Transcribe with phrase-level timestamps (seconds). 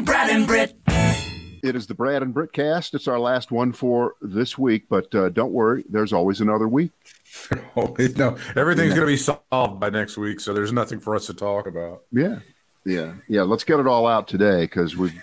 [0.00, 0.74] to Brad and Britt.
[1.62, 2.94] It is the Brad and Britt cast.
[2.94, 6.90] It's our last one for this week, but uh, don't worry, there's always another week.
[7.76, 11.26] Oh, no, everything's going to be solved by next week, so there's nothing for us
[11.26, 12.02] to talk about.
[12.10, 12.40] Yeah,
[12.84, 13.42] yeah, yeah.
[13.42, 15.14] Let's get it all out today because we've.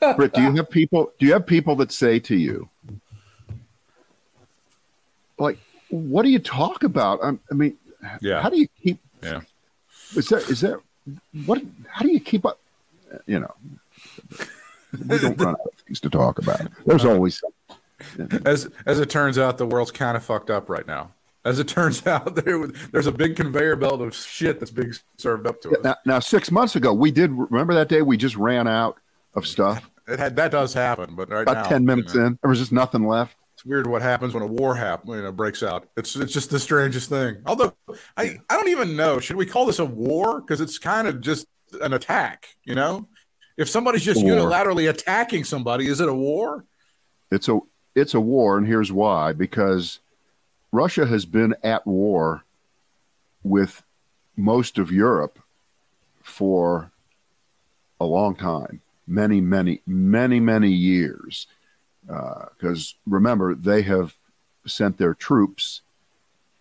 [0.16, 1.12] Britt, do you have people?
[1.18, 2.70] Do you have people that say to you,
[5.38, 5.58] like,
[5.90, 7.20] what do you talk about?
[7.22, 7.76] I, I mean,
[8.22, 8.40] Yeah.
[8.40, 8.98] how do you keep?
[9.22, 9.42] Yeah.
[10.16, 10.80] Is that is that
[11.44, 11.60] what?
[11.90, 12.58] How do you keep up?
[13.26, 13.54] You know,
[15.08, 16.60] we don't run out of things to talk about.
[16.86, 17.40] There's always
[18.44, 21.12] As as it turns out, the world's kind of fucked up right now.
[21.44, 25.46] As it turns out, there there's a big conveyor belt of shit that's being served
[25.46, 25.84] up to us.
[25.84, 26.18] now, now.
[26.18, 28.02] Six months ago, we did remember that day.
[28.02, 28.98] We just ran out
[29.34, 29.90] of stuff.
[30.08, 32.48] It had, that does happen, but right About now, ten minutes you know, in, there
[32.48, 33.36] was just nothing left.
[33.52, 35.86] it's weird what happens when a war happens, you know, breaks out.
[35.98, 37.42] It's it's just the strangest thing.
[37.44, 37.74] Although
[38.16, 39.20] I I don't even know.
[39.20, 40.40] Should we call this a war?
[40.40, 41.46] Because it's kind of just
[41.82, 42.46] an attack.
[42.64, 43.06] You know,
[43.58, 46.64] if somebody's just unilaterally attacking somebody, is it a war?
[47.30, 47.58] It's a
[47.94, 49.98] it's a war, and here's why: because
[50.72, 52.44] Russia has been at war
[53.42, 53.82] with
[54.36, 55.40] most of Europe
[56.22, 56.92] for
[58.00, 61.48] a long time, many, many, many, many years.
[62.06, 64.14] Because remember, they have
[64.66, 65.80] sent their troops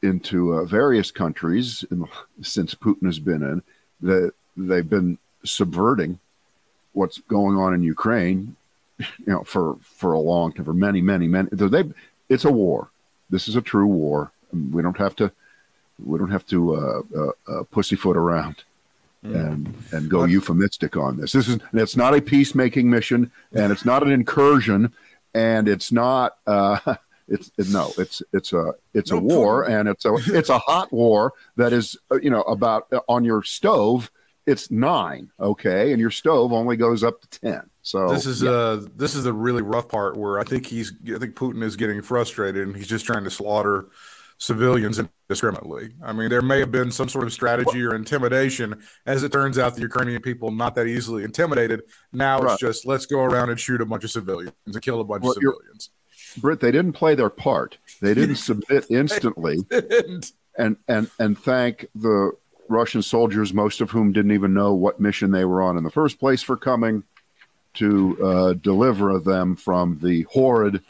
[0.01, 2.05] into uh, various countries in,
[2.41, 3.61] since Putin has been in.
[4.01, 6.19] That they've been subverting
[6.97, 8.55] what's going on in Ukraine
[8.99, 11.49] you know, for for a long time, for many, many, many.
[11.51, 11.83] They,
[12.29, 12.89] it's a war.
[13.29, 14.31] This is a true war.
[14.73, 15.31] We don't have to,
[16.03, 18.63] we don't have to uh, uh, uh, pussyfoot around
[19.23, 21.31] and and go euphemistic on this.
[21.33, 24.93] This is it's not a peacemaking mission, and it's not an incursion,
[25.33, 26.37] and it's not.
[26.47, 26.79] Uh,
[27.27, 30.59] it's it, no, it's it's a it's a No, war, and it's a it's a
[30.59, 34.09] hot war that is uh, you know about uh, on your stove.
[34.47, 37.69] It's nine, okay, and your stove only goes up to ten.
[37.81, 41.19] So This is uh this is the really rough part where I think he's I
[41.19, 43.89] think Putin is getting frustrated and he's just trying to slaughter
[44.39, 45.89] civilians indiscriminately.
[46.03, 48.81] I mean, there may have been some sort of strategy or intimidation.
[49.05, 51.83] As it turns out, the Ukrainian people not that easily intimidated.
[52.13, 52.53] Now Right.
[52.53, 55.23] it's just let's go around and shoot a bunch of civilians and kill a bunch
[55.23, 55.89] Well, of civilians.
[56.37, 57.77] Britt, they didn't play their part.
[58.01, 62.31] They didn't submit instantly And and and and thank the
[62.69, 65.89] Russian soldiers, most of whom didn't even know what mission they were on in the
[65.91, 67.03] first place, for coming
[67.75, 70.81] to uh, deliver them from the horrid,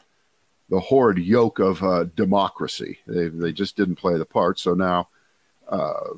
[0.69, 2.99] the horrid yoke of uh, democracy.
[3.07, 4.59] They they just didn't play the part.
[4.59, 5.09] So now,
[5.69, 6.11] uh,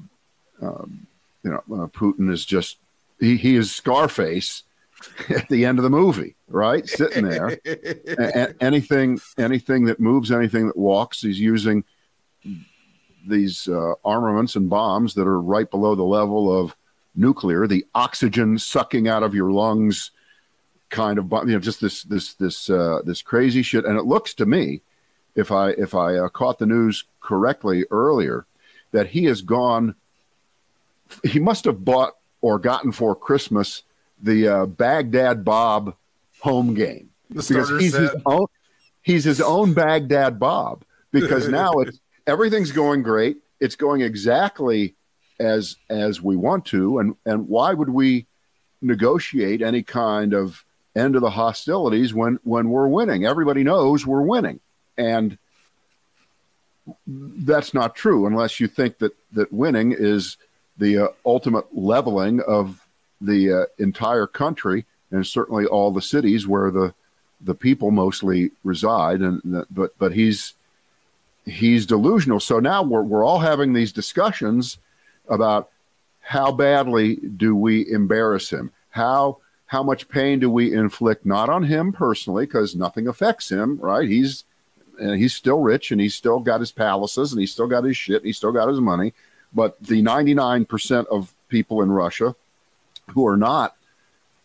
[0.61, 1.07] um,
[1.43, 2.77] you know, uh, Putin is just
[3.19, 4.63] he he is Scarface
[5.29, 6.85] at the end of the movie, right?
[6.87, 11.83] Sitting there a- a- anything anything that moves, anything that walks, he's using
[13.29, 16.75] these uh, armaments and bombs that are right below the level of
[17.15, 20.11] nuclear, the oxygen sucking out of your lungs
[20.89, 23.85] kind of bomb, you know, just this this this uh, this crazy shit.
[23.85, 24.81] And it looks to me,
[25.35, 28.45] if I if I uh, caught the news correctly earlier,
[28.91, 29.95] that he has gone.
[31.23, 33.83] He must have bought or gotten for Christmas
[34.21, 35.95] the uh, Baghdad Bob
[36.39, 38.45] home game because he's his own
[39.01, 43.37] he's his own Baghdad Bob because now it's everything's going great.
[43.59, 44.95] It's going exactly
[45.39, 48.27] as as we want to, and and why would we
[48.81, 50.63] negotiate any kind of
[50.95, 53.25] end of the hostilities when when we're winning?
[53.25, 54.59] Everybody knows we're winning,
[54.97, 55.37] and
[57.07, 60.37] that's not true unless you think that that winning is
[60.77, 62.85] the uh, ultimate leveling of
[63.21, 66.93] the uh, entire country and certainly all the cities where the
[67.41, 70.53] the people mostly reside and but but he's
[71.49, 74.77] he's delusional so now we're, we're all having these discussions
[75.27, 75.69] about
[76.21, 79.37] how badly do we embarrass him how
[79.67, 84.07] how much pain do we inflict not on him personally because nothing affects him right
[84.09, 84.43] he's
[84.99, 87.95] and he's still rich and he's still got his palaces and he's still got his
[87.95, 89.13] shit and he's still got his money
[89.53, 92.35] but the 99% of people in russia
[93.13, 93.75] who are not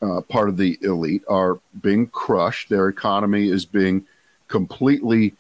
[0.05, 2.69] uh, part of the elite are being crushed.
[2.69, 4.07] Their economy is being
[4.49, 5.35] completely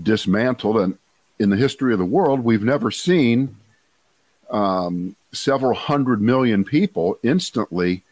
[0.00, 0.76] dismantled.
[0.76, 0.98] And
[1.38, 3.56] in the history of the world, we've never seen
[4.50, 8.02] um, several hundred million people instantly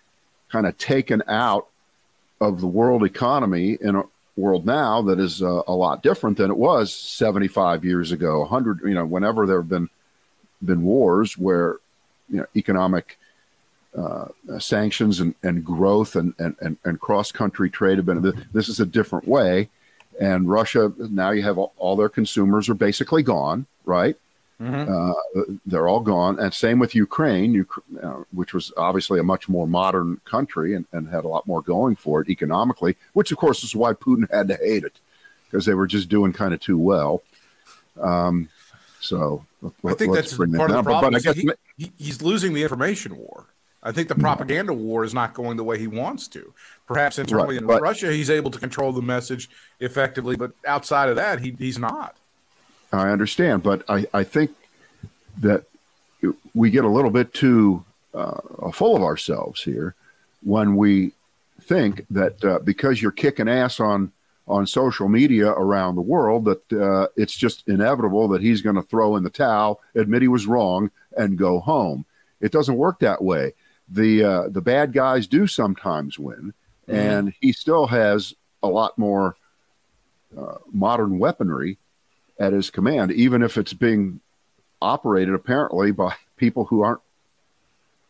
[0.50, 1.68] kind of taken out
[2.40, 4.02] of the world economy in a
[4.36, 8.80] world now that is uh, a lot different than it was 75 years ago 100
[8.80, 9.90] you know whenever there have been
[10.64, 11.76] been wars where
[12.30, 13.18] you know economic
[13.96, 14.28] uh,
[14.58, 18.46] sanctions and, and growth and, and, and, and cross country trade have been.
[18.52, 19.68] This is a different way.
[20.20, 24.16] And Russia, now you have all, all their consumers are basically gone, right?
[24.60, 24.92] Mm-hmm.
[24.92, 26.38] Uh, they're all gone.
[26.38, 27.66] And same with Ukraine,
[28.00, 31.62] uh, which was obviously a much more modern country and, and had a lot more
[31.62, 34.94] going for it economically, which of course is why Putin had to hate it
[35.50, 37.22] because they were just doing kind of too well.
[38.00, 38.48] Um,
[39.00, 39.44] so
[39.84, 41.12] I think that's part that of the problem.
[41.14, 43.46] But, but he, he, he's losing the information war.
[43.82, 46.54] I think the propaganda war is not going the way he wants to.
[46.86, 49.50] Perhaps internally right, in Russia, he's able to control the message
[49.80, 52.16] effectively, but outside of that, he, he's not.
[52.92, 54.52] I understand, but I, I think
[55.40, 55.64] that
[56.54, 57.84] we get a little bit too
[58.14, 59.94] uh, full of ourselves here
[60.42, 61.12] when we
[61.62, 64.12] think that uh, because you're kicking ass on
[64.48, 68.82] on social media around the world that uh, it's just inevitable that he's going to
[68.82, 72.04] throw in the towel, admit he was wrong, and go home.
[72.40, 73.54] It doesn't work that way.
[73.92, 76.54] The uh, the bad guys do sometimes win,
[76.88, 76.94] mm-hmm.
[76.94, 79.36] and he still has a lot more
[80.36, 81.78] uh, modern weaponry
[82.38, 84.20] at his command, even if it's being
[84.80, 87.00] operated apparently by people who aren't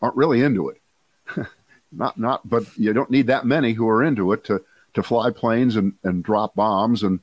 [0.00, 0.80] aren't really into it.
[1.92, 4.62] not not, but you don't need that many who are into it to
[4.94, 7.20] to fly planes and, and drop bombs and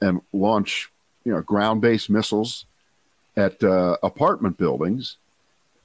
[0.00, 0.90] and launch
[1.24, 2.66] you know ground based missiles
[3.36, 5.16] at uh, apartment buildings.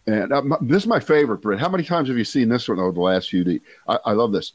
[0.08, 1.60] And uh, this is my favorite, Britt.
[1.60, 3.62] How many times have you seen this one over the last few days?
[3.88, 4.54] I, I love this.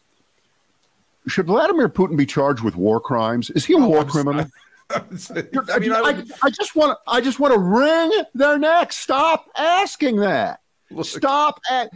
[1.27, 3.51] Should Vladimir Putin be charged with war crimes?
[3.51, 4.47] Is he a oh, war I'm criminal?
[4.91, 6.99] I mean, I, I, I, just want to.
[7.07, 8.97] I just want to wring their necks.
[8.97, 10.61] Stop asking that.
[10.91, 11.61] Look, Stop.
[11.71, 11.91] At,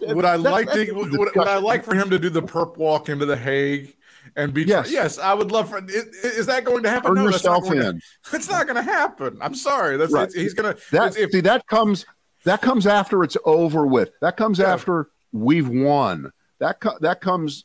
[0.00, 0.92] would I like to?
[0.92, 3.96] Would, would, I like for him to do the perp walk into the Hague
[4.36, 4.62] and be?
[4.62, 5.18] Yes, yes.
[5.18, 5.84] I would love for.
[5.84, 7.16] Is, is that going to happen?
[7.16, 8.00] Turn no, yourself that's in.
[8.00, 8.00] To,
[8.36, 9.38] it's not going to happen.
[9.40, 9.96] I'm sorry.
[9.96, 10.30] That's right.
[10.32, 10.80] he's going to.
[10.92, 12.06] That if, see that comes
[12.44, 14.10] that comes after it's over with.
[14.20, 14.72] That comes yeah.
[14.72, 16.32] after we've won.
[16.58, 17.64] That that comes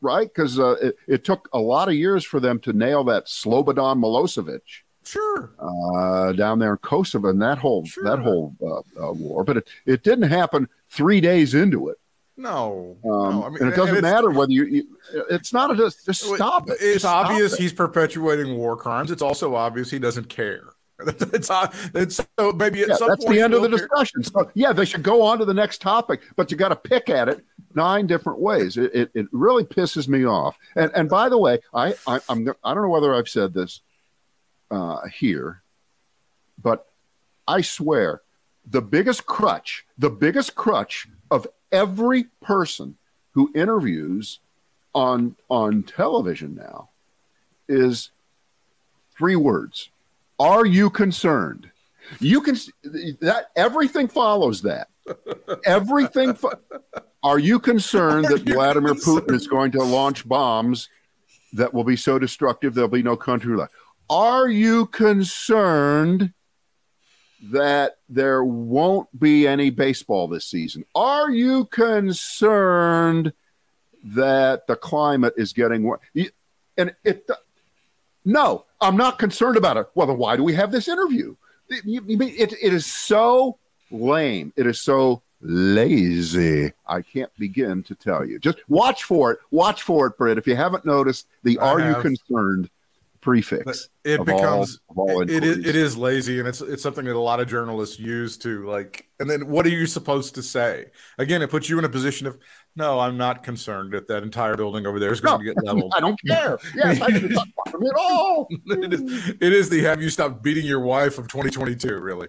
[0.00, 0.28] right?
[0.28, 3.98] Because uh, it, it, took a lot of years for them to nail that Slobodan
[3.98, 4.60] Milosevic.
[5.02, 5.50] Sure.
[5.58, 8.04] Uh, down there in Kosovo and that whole sure.
[8.04, 11.98] that whole uh, uh, war, but it, it didn't happen three days into it.
[12.36, 13.44] No, um, no.
[13.44, 14.86] I mean, and it doesn't and matter whether you, you,
[15.30, 16.78] It's not a just, just stop it.
[16.80, 17.60] It's stop obvious it.
[17.60, 19.10] he's perpetuating war crimes.
[19.10, 20.73] It's also obvious he doesn't care.
[21.32, 21.50] it's,
[21.94, 24.22] it's so maybe at yeah, that's the end of the discussion.
[24.22, 27.08] So yeah, they should go on to the next topic, but you got to pick
[27.10, 28.76] at it nine different ways.
[28.76, 30.58] It, it, it, really pisses me off.
[30.76, 33.80] And and by the way, I, I I'm I don't know whether I've said this
[34.70, 35.62] uh, here,
[36.62, 36.86] but
[37.46, 38.22] I swear
[38.66, 42.96] the biggest crutch, the biggest crutch of every person
[43.32, 44.40] who interviews
[44.94, 46.90] on on television now
[47.68, 48.10] is
[49.16, 49.90] three words
[50.38, 51.70] are you concerned?
[52.20, 52.56] You can
[53.20, 54.88] that everything follows that.
[55.66, 56.34] Everything.
[56.34, 56.52] Fo-
[57.22, 59.26] are you concerned that you Vladimir concerned?
[59.26, 60.88] Putin is going to launch bombs
[61.54, 63.72] that will be so destructive there'll be no country left?
[64.10, 66.34] Are you concerned
[67.50, 70.84] that there won't be any baseball this season?
[70.94, 73.32] Are you concerned
[74.02, 76.00] that the climate is getting worse?
[76.76, 77.28] And it
[78.24, 79.86] no, I'm not concerned about it.
[79.94, 81.34] Well, then why do we have this interview?
[81.68, 83.58] It, it, it is so
[83.90, 84.52] lame.
[84.56, 86.72] It is so lazy.
[86.86, 88.38] I can't begin to tell you.
[88.38, 89.38] Just watch for it.
[89.50, 90.38] Watch for it, Britt.
[90.38, 91.96] If you haven't noticed the I "Are have.
[91.96, 92.70] you concerned?"
[93.24, 93.88] prefix.
[94.04, 97.18] It becomes all, all it, is, it is lazy, and it's it's something that a
[97.18, 99.08] lot of journalists use to like.
[99.18, 100.86] And then what are you supposed to say?
[101.18, 102.38] Again, it puts you in a position of
[102.76, 105.64] no, I'm not concerned that that entire building over there is going no, to get
[105.64, 105.92] leveled.
[105.96, 106.58] I don't care.
[106.74, 108.48] Yes, I didn't talk at all.
[108.50, 109.28] it is.
[109.40, 112.28] It is the have you stopped beating your wife of 2022, really.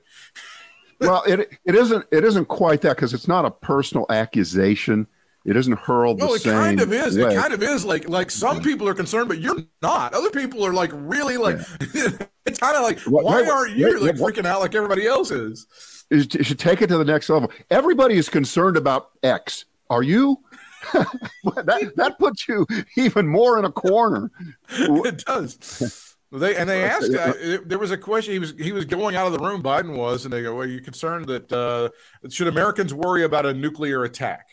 [1.00, 5.08] well, it it isn't it isn't quite that because it's not a personal accusation
[5.46, 6.54] it isn't hurled no, the it same.
[6.54, 7.16] kind of is.
[7.18, 7.36] Way.
[7.36, 7.86] It kind of is.
[7.86, 10.16] Like like some people are concerned, but you're not.
[10.16, 11.58] Other people are like really like.
[11.94, 12.10] Yeah.
[12.48, 15.68] it's kind of like why aren't you like freaking out like everybody else is?
[16.10, 17.52] You should take it to the next level.
[17.70, 19.66] Everybody is concerned about X.
[19.90, 20.38] Are you?
[20.94, 22.66] that that puts you
[22.96, 24.32] even more in a corner.
[24.70, 26.12] it does.
[26.32, 27.14] They and they asked.
[27.14, 28.34] Uh, there was a question.
[28.34, 29.64] He was he was going out of the room.
[29.64, 31.90] Biden was, and they go, "Well, are you concerned that uh,
[32.30, 34.48] should Americans worry about a nuclear attack?"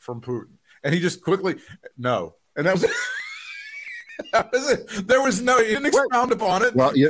[0.00, 0.56] from Putin.
[0.82, 1.56] And he just quickly,
[1.96, 2.34] no.
[2.56, 2.82] And that was,
[4.32, 5.06] that was it.
[5.06, 6.74] There was no, he didn't expound upon it.
[6.74, 7.08] Well, yeah.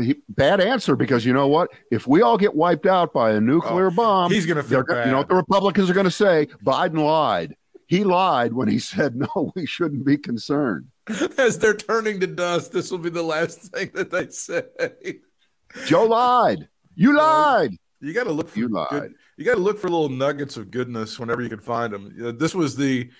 [0.00, 1.70] He, bad answer because you know what?
[1.90, 4.82] If we all get wiped out by a nuclear oh, bomb, he's going to feel
[4.82, 5.06] bad.
[5.06, 6.46] You know what the Republicans are going to say?
[6.64, 7.56] Biden lied.
[7.86, 10.86] He lied when he said, no, we shouldn't be concerned.
[11.38, 14.64] As they're turning to dust, this will be the last thing that they say.
[15.86, 16.68] Joe lied.
[16.94, 17.76] You lied.
[18.00, 18.88] You got to look for you lied.
[18.90, 22.36] Good, you got to look for little nuggets of goodness whenever you can find them.
[22.38, 23.10] This was the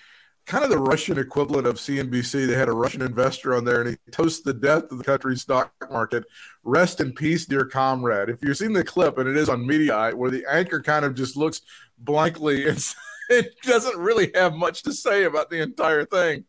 [0.45, 2.47] kind of the Russian equivalent of CNBC.
[2.47, 5.41] They had a Russian investor on there, and he toasts the death of the country's
[5.41, 6.25] stock market.
[6.63, 8.29] Rest in peace, dear comrade.
[8.29, 11.15] If you've seen the clip, and it is on Mediaite, where the anchor kind of
[11.15, 11.61] just looks
[11.97, 12.83] blankly and
[13.29, 16.45] it doesn't really have much to say about the entire thing.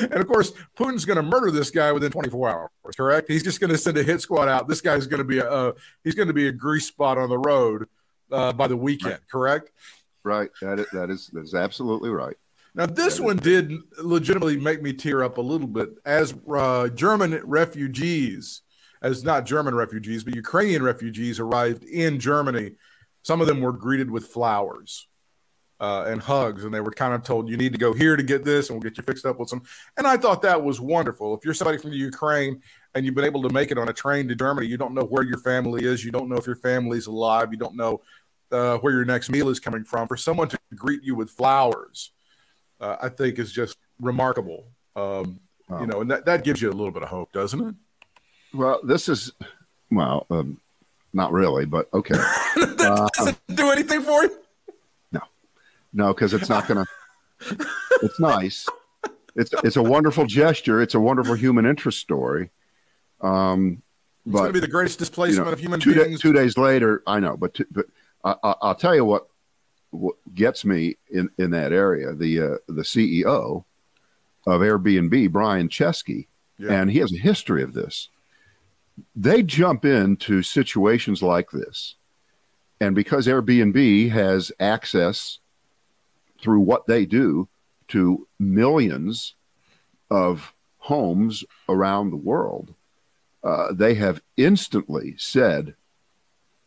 [0.00, 2.96] And of course, Putin's going to murder this guy within 24 hours.
[2.96, 3.28] Correct?
[3.28, 4.68] He's just going to send a hit squad out.
[4.68, 7.28] This guy's going to be a uh, he's going to be a grease spot on
[7.28, 7.86] the road
[8.32, 9.18] uh, by the weekend.
[9.30, 9.70] Correct?
[10.24, 10.48] Right.
[10.62, 12.36] That is, that is that is absolutely right.
[12.76, 17.40] Now, this one did legitimately make me tear up a little bit as uh, German
[17.42, 18.60] refugees,
[19.00, 22.72] as not German refugees, but Ukrainian refugees arrived in Germany.
[23.22, 25.08] Some of them were greeted with flowers
[25.80, 28.22] uh, and hugs, and they were kind of told you need to go here to
[28.22, 29.62] get this, and we'll get you fixed up with some.
[29.96, 31.34] And I thought that was wonderful.
[31.34, 32.60] If you're somebody from the Ukraine
[32.94, 35.04] and you've been able to make it on a train to Germany, you don't know
[35.04, 38.02] where your family is, you don't know if your family's alive, you don't know
[38.52, 40.08] uh, where your next meal is coming from.
[40.08, 42.12] For someone to greet you with flowers,
[42.80, 44.66] uh, I think is just remarkable.
[44.94, 45.80] Um, wow.
[45.80, 47.74] You know, and that, that gives you a little bit of hope, doesn't it?
[48.54, 49.32] Well, this is
[49.90, 50.60] well, um,
[51.12, 52.14] not really, but okay.
[52.56, 54.38] that doesn't do anything for you.
[55.12, 55.20] No,
[55.92, 57.66] no, because it's not going to.
[58.02, 58.66] It's nice.
[59.34, 60.80] It's it's a wonderful gesture.
[60.80, 62.50] It's a wonderful human interest story.
[63.20, 63.82] Um,
[64.24, 66.20] it's going to be the greatest displacement you know, of human two beings.
[66.20, 67.86] two days later, I know, but two, but
[68.24, 69.28] I, will tell you what
[69.90, 72.14] what gets me in in that area.
[72.14, 73.64] The uh, the CEO
[74.46, 76.28] of Airbnb, Brian Chesky,
[76.58, 76.72] yeah.
[76.72, 78.08] and he has a history of this.
[79.14, 81.96] They jump into situations like this,
[82.80, 85.40] and because Airbnb has access
[86.40, 87.48] through what they do
[87.88, 89.34] to millions
[90.10, 92.74] of homes around the world,
[93.42, 95.74] uh, they have instantly said,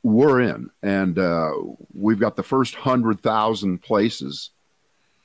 [0.04, 0.70] We're in.
[0.82, 1.52] And uh,
[1.94, 4.52] we've got the first 100,000 places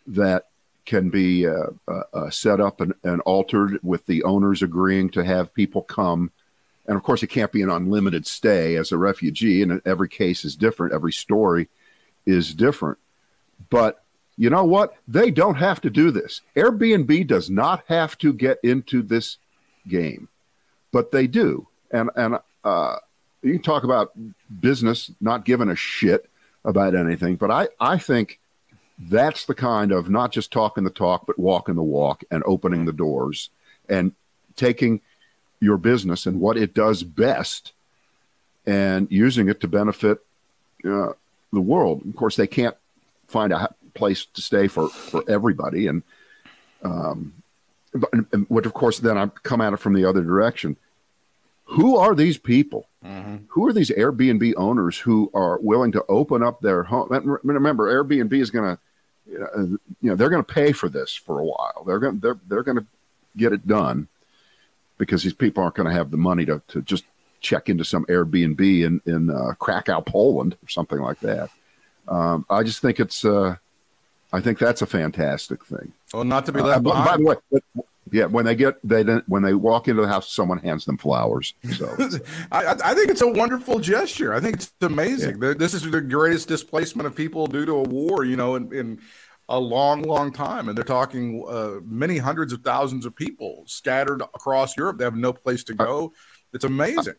[0.06, 0.48] that
[0.84, 5.24] can be uh, uh, uh, set up and, and altered with the owners agreeing to
[5.24, 6.30] have people come.
[6.86, 10.44] And of course, it can't be an unlimited stay as a refugee, and every case
[10.44, 11.68] is different, every story
[12.26, 12.98] is different.
[13.70, 14.02] But
[14.36, 14.94] you know what?
[15.08, 16.42] They don't have to do this.
[16.56, 19.38] Airbnb does not have to get into this
[19.88, 20.28] game,
[20.92, 21.68] but they do.
[21.90, 22.96] And and uh,
[23.44, 24.12] you can talk about
[24.60, 26.28] business not giving a shit
[26.64, 28.40] about anything, but I I think
[28.98, 32.84] that's the kind of not just talking the talk, but walking the walk and opening
[32.84, 33.50] the doors
[33.88, 34.12] and
[34.56, 35.00] taking
[35.60, 37.72] your business and what it does best
[38.66, 40.18] and using it to benefit
[40.84, 41.12] uh,
[41.52, 42.02] the world.
[42.06, 42.76] Of course, they can't
[43.28, 46.02] find a place to stay for for everybody, and
[46.82, 47.34] um,
[48.12, 50.76] and, and what of course then I come at it from the other direction.
[51.64, 52.88] Who are these people?
[53.04, 53.36] Mm-hmm.
[53.48, 57.08] Who are these Airbnb owners who are willing to open up their home?
[57.42, 58.80] Remember, Airbnb is going to,
[59.26, 61.84] you know, they're going to pay for this for a while.
[61.86, 62.86] They're going they're they're going to
[63.36, 64.08] get it done
[64.98, 67.04] because these people aren't going to have the money to to just
[67.40, 71.50] check into some Airbnb in in uh, Krakow, Poland, or something like that.
[72.08, 73.56] Um, I just think it's uh,
[74.32, 75.92] I think that's a fantastic thing.
[76.12, 77.06] Well, not to be left uh, behind.
[77.06, 80.58] By the way, yeah, when they get they when they walk into the house, someone
[80.58, 81.54] hands them flowers.
[81.76, 81.88] So
[82.52, 84.34] I, I, think it's a wonderful gesture.
[84.34, 85.42] I think it's amazing.
[85.42, 85.54] Yeah.
[85.56, 88.24] This is the greatest displacement of people due to a war.
[88.24, 89.00] You know, in, in
[89.48, 94.20] a long, long time, and they're talking uh, many hundreds of thousands of people scattered
[94.20, 94.98] across Europe.
[94.98, 96.12] They have no place to go.
[96.52, 97.14] It's amazing.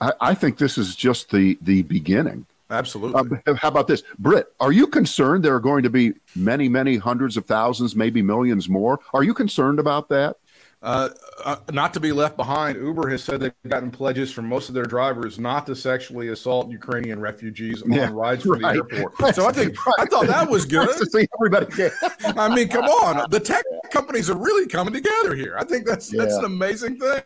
[0.00, 2.46] I, I think this is just the the beginning.
[2.70, 3.38] Absolutely.
[3.46, 4.48] Uh, how about this, Britt?
[4.58, 8.68] Are you concerned there are going to be many, many hundreds of thousands, maybe millions
[8.68, 8.98] more?
[9.14, 10.36] Are you concerned about that?
[10.82, 11.08] Uh,
[11.44, 14.74] uh, not to be left behind, Uber has said they've gotten pledges from most of
[14.74, 18.74] their drivers not to sexually assault Ukrainian refugees on yeah, rides from right.
[18.88, 19.34] the airport.
[19.34, 19.94] So I think right.
[20.00, 20.88] I thought that was good.
[20.98, 21.90] to see everybody.
[22.36, 25.56] I mean, come on, the tech companies are really coming together here.
[25.58, 26.22] I think that's yeah.
[26.22, 27.22] that's an amazing thing.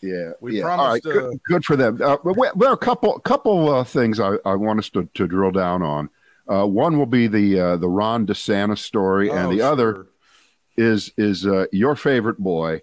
[0.00, 0.62] Yeah, we yeah.
[0.62, 0.80] promised.
[0.82, 2.00] All right, good, uh, good for them.
[2.00, 5.50] Uh, well, well, a couple couple uh, things I, I want us to, to drill
[5.50, 6.10] down on.
[6.48, 9.72] Uh, one will be the uh, the Ron DeSantis story, oh, and the sure.
[9.72, 10.06] other
[10.76, 12.80] is is uh, your favorite boy,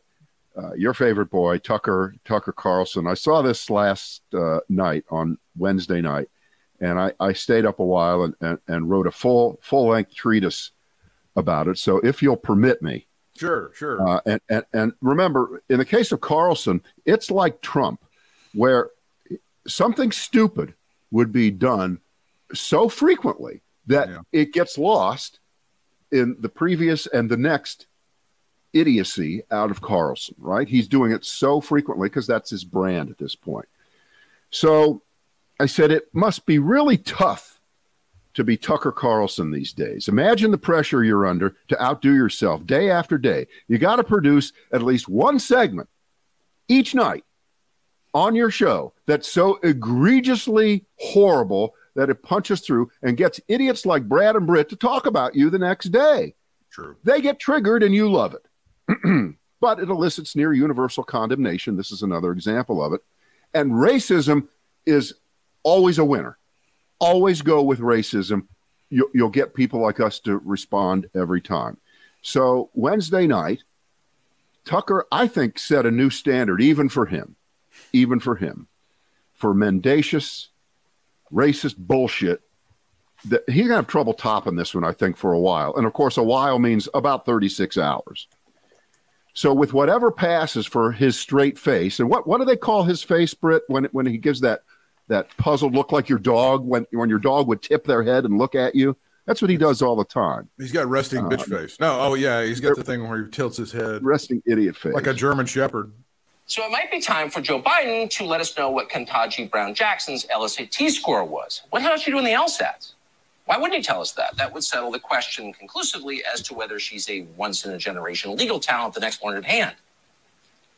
[0.75, 3.07] your favorite boy Tucker Tucker Carlson.
[3.07, 4.21] I saw this last
[4.67, 6.29] night on Wednesday night,
[6.81, 10.13] and I, I stayed up a while and, and, and wrote a full full length
[10.13, 10.71] treatise
[11.35, 11.77] about it.
[11.77, 14.07] So if you'll permit me, Sure, sure.
[14.07, 18.03] Uh, and, and, and remember, in the case of Carlson, it's like Trump,
[18.53, 18.91] where
[19.67, 20.73] something stupid
[21.11, 21.99] would be done
[22.53, 24.19] so frequently that yeah.
[24.31, 25.39] it gets lost
[26.11, 27.87] in the previous and the next
[28.73, 30.67] idiocy out of Carlson, right?
[30.67, 33.67] He's doing it so frequently because that's his brand at this point.
[34.49, 35.01] So
[35.59, 37.54] I said it must be really tough
[38.35, 40.07] to be Tucker Carlson these days.
[40.07, 43.47] Imagine the pressure you're under to outdo yourself day after day.
[43.67, 45.89] You got to produce at least one segment
[46.67, 47.23] each night
[48.13, 54.07] on your show that's so egregiously horrible that it punches through and gets idiots like
[54.07, 56.35] Brad and Britt to talk about you the next day.
[56.69, 56.97] True.
[57.03, 59.35] They get triggered and you love it.
[59.61, 61.77] but it elicits near universal condemnation.
[61.77, 63.01] This is another example of it.
[63.53, 64.49] And racism
[64.85, 65.13] is
[65.63, 66.37] always a winner.
[66.99, 68.47] Always go with racism.
[68.89, 71.77] You, will get people like us to respond every time.
[72.21, 73.63] So Wednesday night,
[74.65, 77.35] Tucker, I think, set a new standard, even for him,
[77.93, 78.67] even for him,
[79.33, 80.49] for mendacious,
[81.31, 82.41] racist bullshit.
[83.25, 85.75] That he's gonna have trouble topping this one, I think, for a while.
[85.75, 88.27] And of course, a while means about 36 hours.
[89.33, 93.03] So with whatever passes for his straight face, and what what do they call his
[93.03, 94.61] face, Britt, when when he gives that
[95.07, 98.37] that puzzled look like your dog when when your dog would tip their head and
[98.37, 98.97] look at you?
[99.25, 100.49] That's what he does all the time.
[100.57, 101.79] He's got resting bitch um, face.
[101.79, 104.93] No, oh yeah, he's got the thing where he tilts his head, resting idiot face,
[104.93, 105.91] like a German Shepherd.
[106.47, 109.73] So it might be time for Joe Biden to let us know what Ketanji Brown
[109.73, 111.63] Jackson's LSAT score was.
[111.71, 112.93] What hell did she doing in the LSATs?
[113.45, 114.37] Why wouldn't he tell us that?
[114.37, 118.35] That would settle the question conclusively as to whether she's a once in a generation
[118.35, 119.75] legal talent the next one at hand.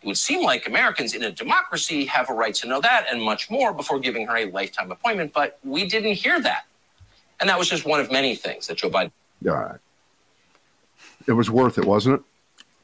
[0.08, 3.22] It would seem like Americans in a democracy have a right to know that and
[3.22, 6.66] much more before giving her a lifetime appointment, but we didn't hear that.
[7.42, 9.12] And that was just one of many things that Joe Biden.
[9.46, 9.80] All right.
[11.28, 12.26] It was worth it, wasn't it?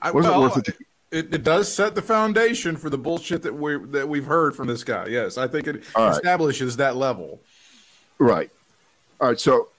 [0.01, 0.75] I, was well, it worth it?
[1.11, 1.33] it?
[1.33, 4.83] It does set the foundation for the bullshit that we that we've heard from this
[4.83, 5.05] guy.
[5.05, 6.79] Yes, I think it All establishes right.
[6.79, 7.39] that level.
[8.19, 8.51] Right.
[9.21, 9.39] All right.
[9.39, 9.69] So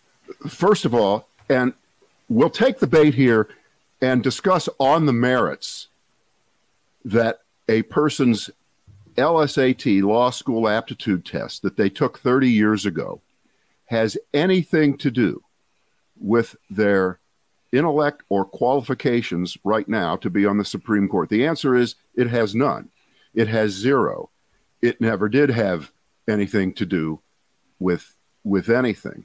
[0.49, 1.75] first of all, and
[2.31, 3.51] we'll take the bait here
[4.01, 5.89] and discuss on the merits
[7.05, 8.51] that a person's
[9.17, 13.21] LSAT, law school aptitude test, that they took 30 years ago,
[13.87, 15.43] has anything to do
[16.19, 17.21] with their
[17.73, 21.29] intellect or qualifications right now to be on the Supreme Court?
[21.29, 22.91] The answer is it has none.
[23.35, 24.31] It has zero.
[24.81, 25.93] It never did have
[26.29, 27.21] anything to do
[27.79, 29.25] with with anything.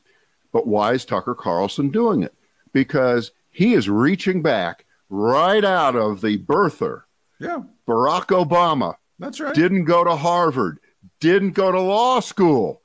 [0.52, 2.34] But why is Tucker Carlson doing it?
[2.72, 7.04] Because he is reaching back right out of the birther.
[7.40, 7.62] Yeah.
[7.88, 8.96] Barack Obama.
[9.18, 9.54] That's right.
[9.54, 10.80] Didn't go to Harvard,
[11.20, 12.82] didn't go to law school,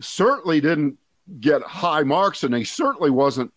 [0.00, 0.98] certainly didn't
[1.40, 3.52] get high marks, and he certainly wasn't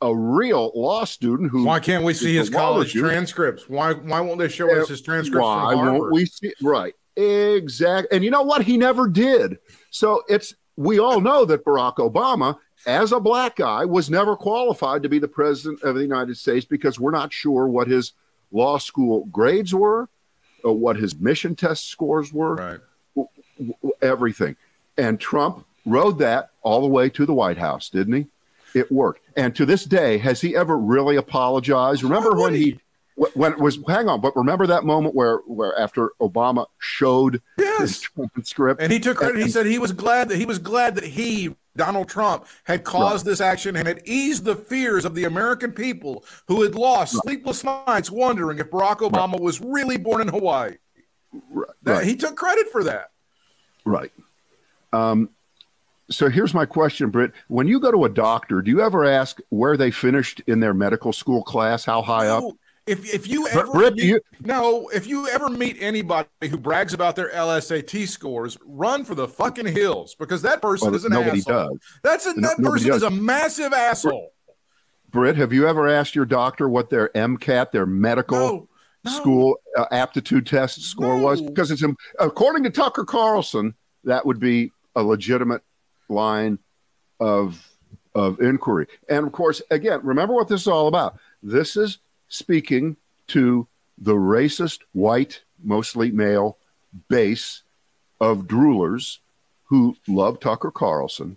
[0.00, 4.36] a real law student who why can't we see his college transcripts why why won't
[4.36, 8.42] they show us eh, his transcripts why won't we see right exactly and you know
[8.42, 9.58] what he never did
[9.90, 15.02] so it's we all know that barack obama as a black guy, was never qualified
[15.02, 18.12] to be the president of the United States because we're not sure what his
[18.52, 20.08] law school grades were,
[20.62, 22.80] or what his mission test scores were, right.
[24.00, 24.56] everything.
[24.96, 28.26] And Trump rode that all the way to the White House, didn't he?
[28.78, 29.20] It worked.
[29.36, 32.02] And to this day, has he ever really apologized?
[32.02, 32.78] Remember when he,
[33.34, 37.80] when it was hang on, but remember that moment where where after Obama showed yes.
[37.80, 39.36] his transcript and he took credit.
[39.36, 42.84] And, he said he was glad that he was glad that he Donald Trump had
[42.84, 43.30] caused right.
[43.30, 47.22] this action and had eased the fears of the American people who had lost right.
[47.24, 49.40] sleepless nights wondering if Barack Obama right.
[49.40, 50.76] was really born in Hawaii.
[51.82, 53.10] That, he took credit for that.
[53.84, 54.12] Right.
[54.92, 55.30] Um,
[56.10, 57.32] so here's my question, Britt.
[57.48, 60.74] When you go to a doctor, do you ever ask where they finished in their
[60.74, 62.44] medical school class, how high up?
[62.86, 66.92] If if you ever Rip, meet, you, no, if you ever meet anybody who brags
[66.92, 71.12] about their LSAT scores, run for the fucking hills because that person well, is an
[71.12, 71.68] nobody asshole.
[71.68, 71.78] Does.
[72.02, 72.96] That's a, that person does.
[72.96, 74.32] is a massive asshole.
[75.10, 78.68] Britt, have you ever asked your doctor what their MCAT, their medical no,
[79.04, 79.10] no.
[79.12, 81.22] school uh, aptitude test score no.
[81.22, 81.40] was?
[81.40, 81.84] Because it's
[82.18, 85.62] according to Tucker Carlson, that would be a legitimate
[86.08, 86.58] line
[87.20, 87.64] of
[88.16, 88.88] of inquiry.
[89.08, 91.18] And of course, again, remember what this is all about.
[91.42, 91.98] This is
[92.32, 92.96] speaking
[93.28, 93.68] to
[93.98, 96.58] the racist, white, mostly male
[97.08, 97.62] base
[98.20, 99.18] of droolers
[99.64, 101.36] who love Tucker Carlson.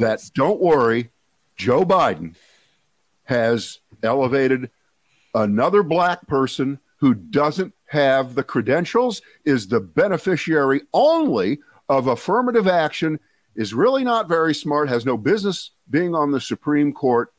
[0.00, 1.10] That don't worry,
[1.56, 2.34] Joe Biden
[3.24, 4.70] has elevated
[5.34, 13.20] another black person who doesn't have the credentials, is the beneficiary only of affirmative action,
[13.54, 17.32] is really not very smart, has no business being on the Supreme Court,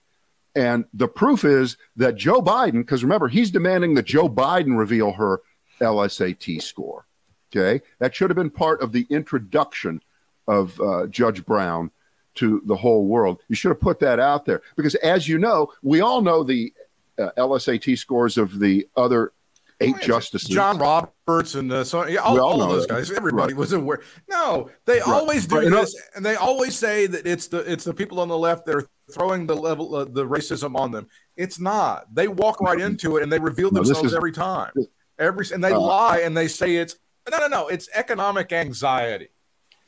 [0.59, 5.13] and the proof is that Joe Biden, because remember, he's demanding that Joe Biden reveal
[5.13, 5.39] her
[5.79, 7.05] LSAT score.
[7.49, 7.81] Okay.
[7.99, 10.01] That should have been part of the introduction
[10.49, 11.91] of uh, Judge Brown
[12.35, 13.39] to the whole world.
[13.47, 16.73] You should have put that out there because, as you know, we all know the
[17.17, 19.31] uh, LSAT scores of the other
[19.79, 20.49] eight justices.
[20.49, 23.11] John Roberts and uh, so yeah, all, all of those guys.
[23.11, 23.59] Everybody right.
[23.59, 24.01] was aware.
[24.29, 25.07] No, they right.
[25.07, 25.69] always do right.
[25.69, 28.75] this, and they always say that it's the it's the people on the left that
[28.75, 31.07] are throwing the level uh, the racism on them.
[31.35, 32.13] It's not.
[32.13, 34.71] They walk right into it and they reveal themselves no, is, every time.
[35.17, 36.95] Every and they uh, lie and they say it's
[37.29, 37.67] no no no.
[37.67, 39.29] It's economic anxiety.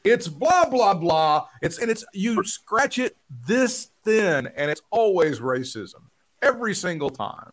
[0.04, 1.48] It's blah blah blah.
[1.62, 6.04] It's and it's you scratch it this thin and it's always racism
[6.42, 7.52] every single time.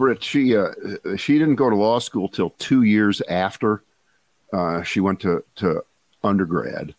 [0.00, 0.72] Britt, she uh,
[1.18, 3.82] she didn't go to law school till two years after
[4.50, 5.84] uh, she went to to
[6.24, 6.94] undergrad,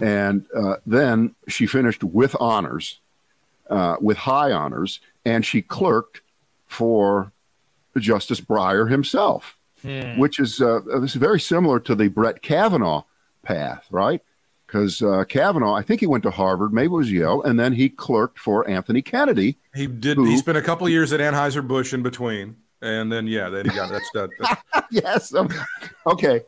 [0.00, 3.00] and uh, then she finished with honors,
[3.68, 6.20] uh, with high honors, and she clerked
[6.68, 7.32] for
[7.98, 10.16] Justice Breyer himself, hmm.
[10.16, 13.02] which is uh, this is very similar to the Brett Kavanaugh
[13.42, 14.22] path, right?
[14.66, 17.72] Because uh, Kavanaugh, I think he went to Harvard, maybe it was Yale, and then
[17.72, 19.58] he clerked for Anthony Kennedy.
[19.74, 20.16] He did.
[20.16, 23.68] Who, he spent a couple years at Anheuser Busch in between, and then yeah, then
[23.68, 24.30] he got that's that.
[24.90, 25.32] yes.
[26.06, 26.42] Okay.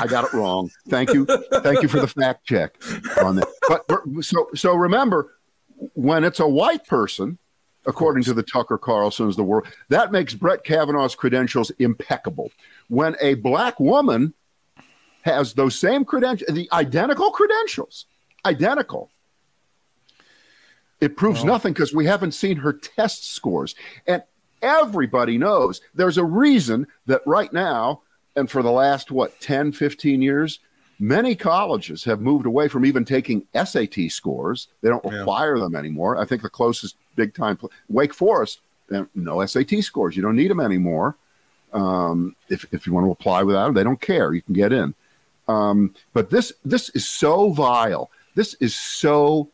[0.00, 0.70] I got it wrong.
[0.88, 1.24] Thank you.
[1.62, 2.76] Thank you for the fact check
[3.22, 3.48] on that.
[3.68, 5.34] But so so remember,
[5.94, 7.38] when it's a white person,
[7.86, 12.50] according to the Tucker Carlson's the world, that makes Brett Kavanaugh's credentials impeccable.
[12.88, 14.34] When a black woman
[15.28, 18.06] has those same credentials, the identical credentials,
[18.44, 19.10] identical.
[21.00, 23.74] It proves well, nothing because we haven't seen her test scores.
[24.06, 24.22] And
[24.62, 28.02] everybody knows there's a reason that right now,
[28.34, 30.58] and for the last, what, 10, 15 years,
[30.98, 34.68] many colleges have moved away from even taking SAT scores.
[34.82, 35.64] They don't require yeah.
[35.64, 36.18] them anymore.
[36.18, 38.60] I think the closest big time, Wake Forest,
[39.14, 40.16] no SAT scores.
[40.16, 41.16] You don't need them anymore.
[41.72, 44.32] Um, if, if you want to apply without them, they don't care.
[44.32, 44.94] You can get in.
[45.48, 48.10] Um, but this this is so vile.
[48.34, 49.50] This is so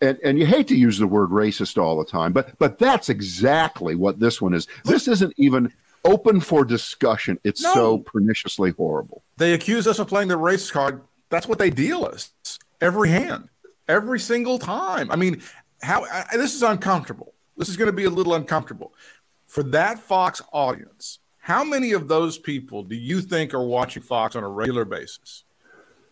[0.00, 3.08] and, and you hate to use the word racist all the time, but but that's
[3.08, 4.66] exactly what this one is.
[4.84, 5.72] This isn't even
[6.04, 7.38] open for discussion.
[7.44, 7.74] It's no.
[7.74, 9.22] so perniciously horrible.
[9.36, 11.02] They accuse us of playing the race card.
[11.30, 12.30] That's what they deal us
[12.80, 13.48] every hand,
[13.88, 15.10] every single time.
[15.10, 15.42] I mean,
[15.82, 17.34] how I, this is uncomfortable.
[17.56, 18.92] This is going to be a little uncomfortable
[19.46, 24.34] for that Fox audience how many of those people do you think are watching Fox
[24.34, 25.44] on a regular basis?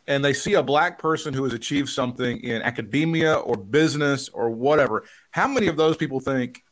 [0.06, 4.50] And they see a black person who has achieved something in academia or business or
[4.50, 5.04] whatever.
[5.30, 6.62] How many of those people think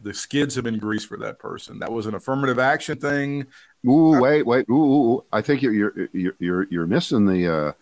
[0.00, 1.80] the skids have been greased for that person?
[1.80, 3.48] That was an affirmative action thing.
[3.84, 4.66] Ooh, wait, wait.
[4.70, 7.72] Ooh, ooh, I think you're you're you're you're missing the uh,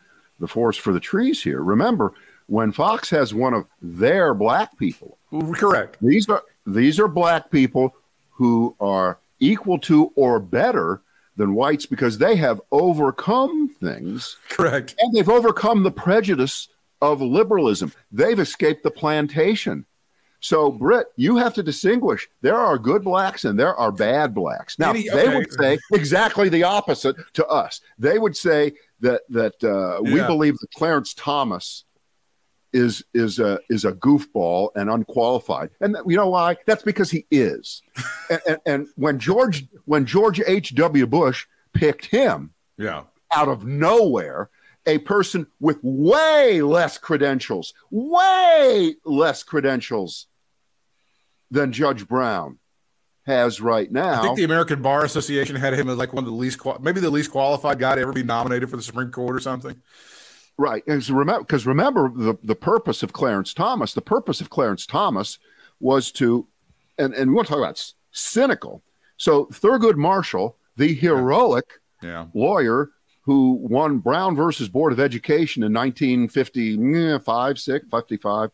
[0.41, 1.63] the forest for the trees here.
[1.63, 2.15] Remember,
[2.47, 5.19] when Fox has one of their black people,
[5.53, 5.99] correct.
[6.01, 7.95] These are these are black people
[8.31, 11.03] who are equal to or better
[11.37, 14.37] than whites because they have overcome things.
[14.49, 14.95] Correct.
[14.99, 16.69] And they've overcome the prejudice
[17.03, 17.93] of liberalism.
[18.11, 19.85] They've escaped the plantation.
[20.41, 22.29] So, Britt, you have to distinguish.
[22.41, 24.79] There are good blacks and there are bad blacks.
[24.79, 25.27] Now, Any, okay.
[25.27, 27.81] they would say exactly the opposite to us.
[27.99, 30.15] They would say that that uh, yeah.
[30.15, 31.85] we believe that Clarence Thomas
[32.73, 35.71] is is a is a goofball and unqualified.
[35.81, 36.57] And you know why?
[36.67, 37.83] That's because he is.
[38.31, 40.75] and, and, and, when George when George H.
[40.75, 41.07] W.
[41.07, 44.51] Bush picked him, yeah, out of nowhere,
[44.87, 50.27] a person with way less credentials, way less credentials
[51.51, 52.59] than Judge Brown
[53.27, 54.21] has right now.
[54.21, 57.01] I think the American Bar Association had him as like one of the least, maybe
[57.01, 59.83] the least qualified guy to ever be nominated for the Supreme Court or something.
[60.59, 60.85] Right.
[60.85, 65.39] Because remember, because remember the, the purpose of Clarence Thomas, the purpose of Clarence Thomas
[65.81, 66.47] was to,
[66.99, 68.83] and, and we want to talk about cynical.
[69.19, 72.27] So Thurgood Marshall, the heroic yeah.
[72.35, 72.91] lawyer
[73.23, 78.51] who won Brown versus Board of Education in 1955, 6, 55,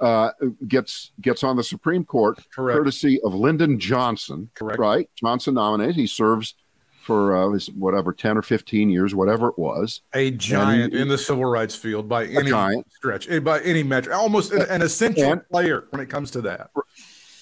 [0.00, 0.30] uh,
[0.66, 2.76] gets gets on the Supreme Court Correct.
[2.76, 4.50] courtesy of Lyndon Johnson.
[4.54, 4.78] Correct.
[4.78, 5.10] Right.
[5.16, 5.96] Johnson nominated.
[5.96, 6.54] He serves
[7.02, 10.02] for uh, whatever 10 or 15 years, whatever it was.
[10.14, 12.90] A giant and, in the civil rights field by any giant.
[12.92, 16.40] stretch, eh, by any metric, almost an, an essential and, player when it comes to
[16.42, 16.70] that.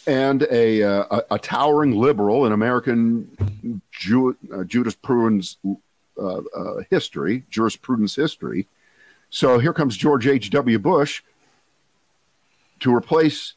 [0.07, 5.59] And a, uh, a, a, towering liberal in American Ju- uh, jurisprudence
[6.19, 6.43] uh, uh,
[6.89, 8.67] history, jurisprudence history.
[9.29, 10.79] So here comes George H.W.
[10.79, 11.23] Bush
[12.81, 13.53] to replace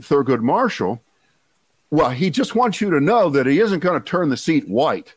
[0.00, 1.02] Thurgood Marshall.
[1.90, 4.68] Well, he just wants you to know that he isn't going to turn the seat
[4.68, 5.14] white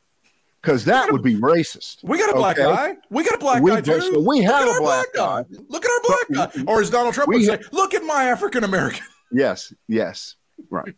[0.62, 2.04] because that would be racist.
[2.04, 2.72] We got a black okay?
[2.72, 2.98] guy.
[3.10, 4.02] We got a black we guy too.
[4.02, 5.44] So we have a black, black guy.
[5.44, 5.64] guy.
[5.70, 6.72] Look at our black but, guy.
[6.72, 9.04] Or as Donald Trump would say, look at my African American.
[9.32, 10.36] Yes, yes,
[10.70, 10.94] right.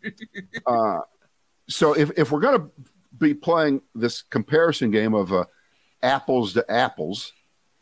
[0.66, 1.00] uh,
[1.68, 2.70] so if, if we're going to
[3.18, 5.44] be playing this comparison game of uh,
[6.02, 7.32] apples to apples,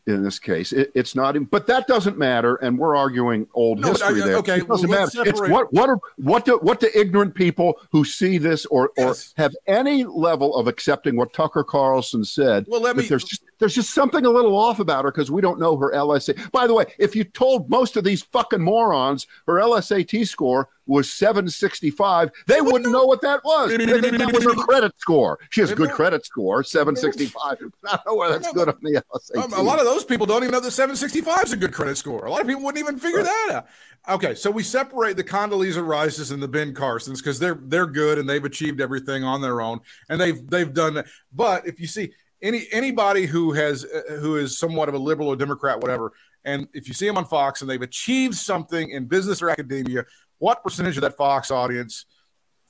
[0.06, 0.72] in this case.
[0.72, 2.56] It, it's not, but that doesn't matter.
[2.56, 4.36] And we're arguing old No, history I- there.
[4.36, 5.22] okay, it doesn't well, matter.
[5.28, 9.32] It's what what are what do what do ignorant people who see this or Yes.
[9.36, 12.66] or have any level of accepting what Tucker Carlson said?
[12.68, 15.40] Well, let me- There's just there's just something a little off about her because we
[15.40, 16.50] don't know her LSA.
[16.50, 21.12] By the way, if you told most of these fucking morons her LSAT score was
[21.12, 23.70] 765, they wouldn't know what that was.
[23.82, 25.38] They think that was her credit score.
[25.50, 27.56] She has a good credit score, 765.
[27.84, 29.44] I don't know why that's good on the LSAT.
[29.44, 31.96] Um, a lot of those people don't even know that 765 is a good credit
[31.96, 32.24] score.
[32.24, 33.66] A lot of people wouldn't even figure that out.
[34.08, 38.18] Okay, so we separate the Condoleezza Rices and the Ben Carsons because they're they're good
[38.18, 41.06] and they've achieved everything on their own and they've they've done that.
[41.32, 45.28] But if you see any anybody who has uh, who is somewhat of a liberal
[45.28, 46.12] or Democrat, whatever,
[46.44, 50.04] and if you see them on Fox and they've achieved something in business or academia,
[50.38, 52.06] what percentage of that Fox audience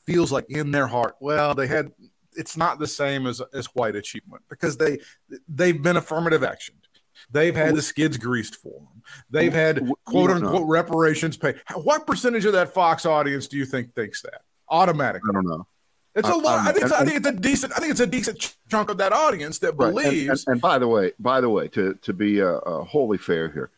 [0.06, 1.90] feels like in their heart, well, they had
[2.34, 4.98] it's not the same as as white achievement because they
[5.48, 6.74] they've been affirmative action.
[7.30, 9.02] They've had the skids greased for them.
[9.30, 11.60] They've had quote unquote reparations paid.
[11.74, 15.30] What percentage of that Fox audience do you think thinks that automatically?
[15.30, 15.66] I don't know.
[16.14, 16.58] It's a lot.
[16.58, 17.72] I'm- I think, it's, I think it's a decent.
[17.74, 19.92] I think it's a decent chunk of that audience that Right.
[19.94, 20.44] Believes.
[20.46, 23.50] And, and by the way, by the way, to to be uh, uh, wholly fair
[23.50, 23.70] here,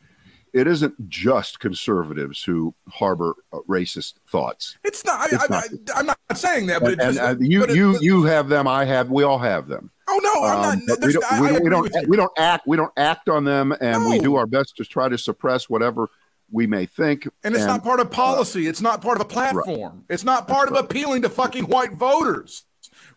[0.52, 4.76] it isn't just conservatives who harbor uh, racist thoughts.
[4.84, 5.20] it's not.
[5.20, 5.26] I,
[5.70, 7.98] it's I, am not saying that, but And, it and, just, uh, you but you
[8.00, 8.66] you have them.
[8.66, 9.10] I have.
[9.10, 9.90] We all have them.
[10.08, 11.00] Oh no, I'm Um, not.
[11.00, 11.24] we don't.
[11.32, 11.62] I- We I don't.
[11.62, 12.66] We don't, we don't act.
[12.66, 16.10] We don't act on them, and we do our best to try to suppress whatever
[16.54, 17.28] we may think.
[17.42, 18.68] And it's not part of policy.
[18.68, 20.04] it's not part of a platform.
[20.08, 22.62] It's not part of appealing to fucking white voters,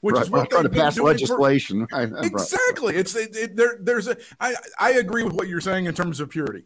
[0.02, 1.88] which right, is what trying to they've been pass for- legislation.
[1.92, 2.12] Right.
[2.24, 2.96] Exactly.
[2.96, 3.78] It's it, it, there.
[3.80, 4.18] There's a.
[4.40, 6.66] I I agree with what you're saying in terms of purity.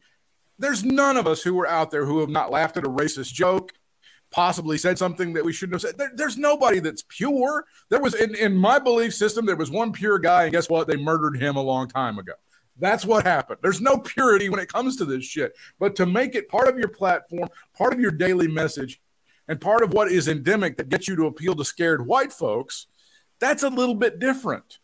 [0.57, 3.33] There's none of us who are out there who have not laughed at a racist
[3.33, 3.73] joke,
[4.31, 5.97] possibly said something that we shouldn't have said.
[5.97, 7.65] There, there's nobody that's pure.
[7.89, 10.87] There was in in my belief system there was one pure guy, and guess what?
[10.87, 12.33] They murdered him a long time ago.
[12.79, 13.59] That's what happened.
[13.61, 15.53] There's no purity when it comes to this shit.
[15.79, 19.01] But to make it part of your platform, part of your daily message,
[19.47, 22.87] and part of what is endemic that gets you to appeal to scared white folks,
[23.39, 24.79] that's a little bit different.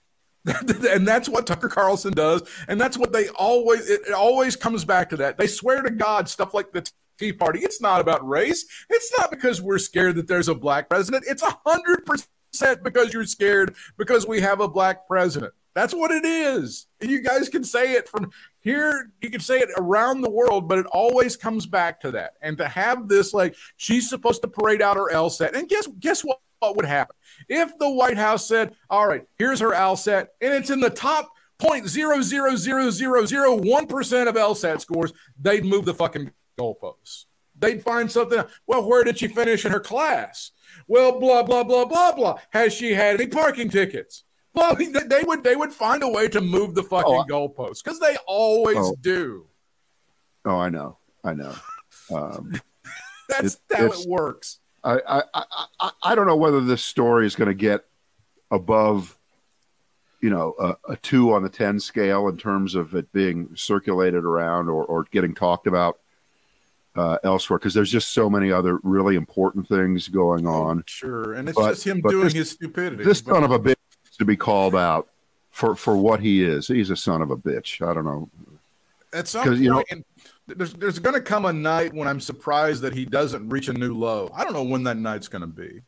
[0.45, 3.89] and that's what Tucker Carlson does, and that's what they always.
[3.89, 5.37] It, it always comes back to that.
[5.37, 7.59] They swear to God stuff like the Tea Party.
[7.59, 8.65] It's not about race.
[8.89, 11.25] It's not because we're scared that there's a black president.
[11.27, 15.53] It's a hundred percent because you're scared because we have a black president.
[15.77, 16.87] That's what it is.
[17.01, 19.11] You guys can say it from here.
[19.21, 22.33] You can say it around the world, but it always comes back to that.
[22.41, 26.23] And to have this, like, she's supposed to parade out her LSAT, and guess guess
[26.23, 26.39] what?
[26.57, 27.15] What would happen
[27.47, 31.29] if the White House said, "All right, here's her LSAT, and it's in the top
[31.59, 36.31] point zero zero zero zero zero one percent of LSAT scores," they'd move the fucking
[36.59, 37.25] goalposts.
[37.55, 38.43] They'd find something.
[38.65, 40.49] Well, where did she finish in her class?
[40.87, 42.39] Well, blah blah blah blah blah.
[42.49, 44.23] Has she had any parking tickets?
[44.57, 47.27] Well, they they would they would find a way to move the fucking Oh, I-
[47.27, 48.95] goalposts because they always Oh.
[49.01, 49.45] do.
[50.45, 50.97] Oh, I know.
[51.23, 51.53] I know.
[52.13, 52.59] Um,
[53.29, 54.59] That's It- how it works.
[54.83, 55.43] I, I, I,
[55.81, 57.85] I- I don't know whether this story is going to get
[58.51, 59.17] above,
[60.21, 64.23] you know, a, a two on the 10 scale in terms of it being circulated
[64.23, 65.99] around or, or getting talked about
[66.95, 70.83] uh, elsewhere because there's just so many other really important things going on.
[70.87, 73.03] Sure, and it's But- just him doing this- his stupidity.
[73.03, 73.75] This But- son of a bitch
[74.19, 75.07] to be called out
[75.51, 76.67] for, for what he is.
[76.67, 77.85] He's a son of a bitch.
[77.87, 78.29] I don't know.
[79.13, 79.83] at some point, you know-
[80.49, 83.73] there's there's going to come a night when I'm surprised that he doesn't reach a
[83.73, 84.31] new low.
[84.33, 85.81] I don't know when that night's going to be.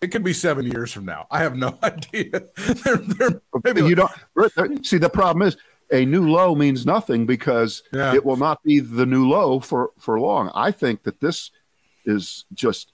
[0.00, 1.28] It could be seven years from now.
[1.30, 2.30] I have no idea.
[2.56, 5.56] They're- they're- maybe you don't see the problem is
[5.92, 8.12] a new low means nothing because Yeah.
[8.12, 11.50] it will not be the new low for for long i think that this
[12.06, 12.92] is just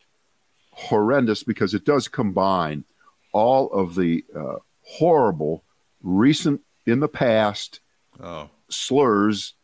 [0.72, 2.84] horrendous because it does combine
[3.32, 4.56] all of the uh,
[4.88, 5.62] horrible
[6.02, 7.80] recent in the past
[8.22, 9.54] oh, slurs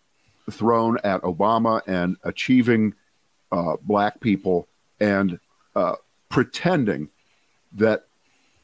[0.50, 2.94] thrown at obama and achieving
[3.50, 4.68] uh, black people
[5.00, 5.38] and
[5.74, 5.94] uh,
[6.28, 7.08] pretending
[7.72, 8.04] that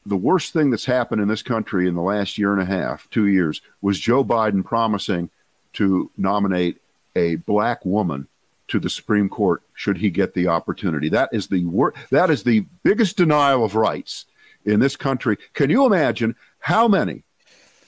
[0.05, 3.09] the worst thing that's happened in this country in the last year and a half,
[3.09, 5.29] two years, was Joe Biden promising
[5.73, 6.81] to nominate
[7.15, 8.27] a black woman
[8.69, 11.09] to the Supreme Court should he get the opportunity.
[11.09, 14.25] That is the wor- that is the biggest denial of rights
[14.65, 15.37] in this country.
[15.53, 17.23] Can you imagine how many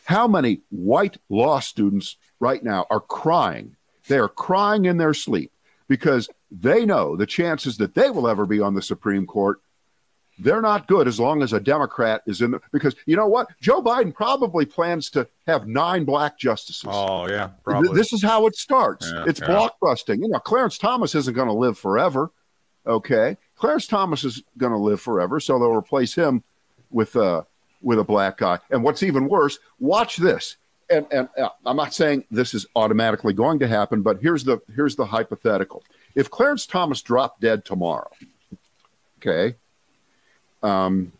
[0.05, 3.77] how many white law students right now are crying?
[4.09, 5.53] They are crying in their sleep
[5.87, 9.61] because they know the chances that they will ever be on the Supreme Court
[10.39, 13.47] they're not good as long as a Democrat is in the because you know what?
[13.61, 16.89] Joe Biden probably plans to have nine black justices.
[16.91, 17.93] oh yeah, probably.
[17.93, 19.11] This is how it starts.
[19.11, 19.47] Yeah, it's yeah.
[19.47, 20.21] blockbusting.
[20.21, 22.31] You know, Clarence Thomas isn't going to live forever.
[22.85, 26.43] Okay, Clarence Thomas is going to live forever, so they'll replace him
[26.89, 27.43] with uh
[27.83, 28.59] with a black guy.
[28.71, 30.57] And what's even worse, watch this.
[30.89, 34.59] and and uh, I'm not saying this is automatically going to happen, but here's the
[34.75, 35.83] here's the hypothetical.
[36.15, 38.11] If Clarence Thomas dropped dead tomorrow,
[39.19, 39.55] okay,
[40.61, 41.11] um,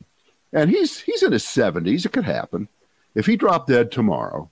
[0.52, 2.68] and he's he's in his 70s, it could happen.
[3.16, 4.50] If he dropped dead tomorrow,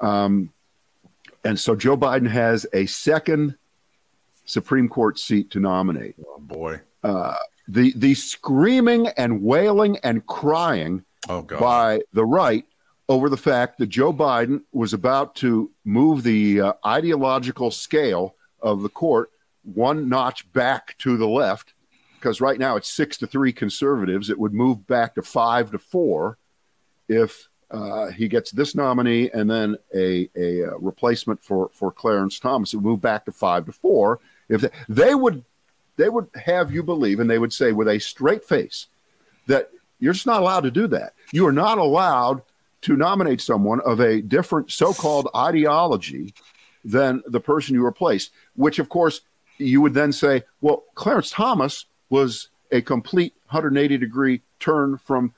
[0.00, 0.52] um,
[1.44, 3.56] and so Joe Biden has a second
[4.44, 6.16] Supreme Court seat to nominate.
[6.26, 6.80] Oh boy.
[7.02, 7.36] Uh,
[7.68, 12.64] the the screaming and wailing and crying oh, by the right
[13.08, 18.82] over the fact that Joe Biden was about to move the uh, ideological scale of
[18.82, 19.30] the court
[19.62, 21.74] one notch back to the left
[22.14, 24.30] because right now it's six to three conservatives.
[24.30, 26.38] It would move back to five to four
[27.08, 32.38] if uh, he gets this nominee and then a, a, uh, replacement for, for Clarence
[32.38, 32.72] Thomas.
[32.72, 34.20] It would move back to five to four.
[34.48, 35.44] If they, they would
[35.96, 38.86] they would have you believe, and they would say with a straight face
[39.46, 41.12] that you're just not allowed to do that.
[41.32, 42.42] You are not allowed
[42.82, 46.34] to nominate someone of a different so-called ideology
[46.84, 49.20] than the person you replaced, Which, of course,
[49.58, 55.34] you would then say, well, Clarence Thomas was a complete 180 degree turn from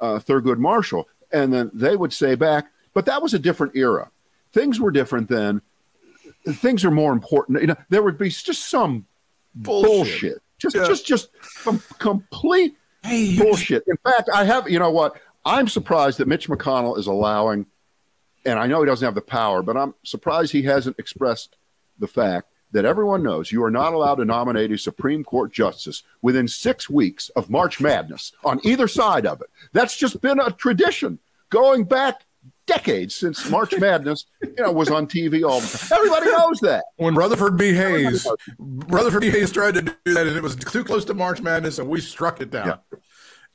[0.00, 4.10] uh, Thurgood Marshall, and then they would say back, but that was a different era.
[4.52, 5.62] Things were different then.
[6.46, 7.60] Things are more important.
[7.60, 9.06] You know, there would be just some
[9.54, 9.88] bullshit.
[9.88, 10.42] bullshit.
[10.58, 10.86] Just, yeah.
[10.86, 11.28] just, just
[11.62, 13.84] some complete hey, bullshit.
[13.86, 15.20] In fact, I have, you know what?
[15.44, 17.66] I'm surprised that Mitch McConnell is allowing,
[18.44, 21.56] and I know he doesn't have the power, but I'm surprised he hasn't expressed
[21.98, 26.02] the fact that everyone knows you are not allowed to nominate a Supreme Court justice
[26.22, 29.48] within six weeks of March Madness on either side of it.
[29.72, 32.24] That's just been a tradition going back
[32.66, 35.98] decades since March Madness, you know, was on TV all the time.
[35.98, 36.84] Everybody knows that.
[36.96, 37.72] When Rutherford B.
[37.74, 38.26] Hayes,
[38.58, 39.30] Rutherford B.
[39.30, 42.00] Hayes tried to do that, and it was too close to March Madness, and we
[42.00, 42.66] struck it down.
[42.66, 42.98] Yeah.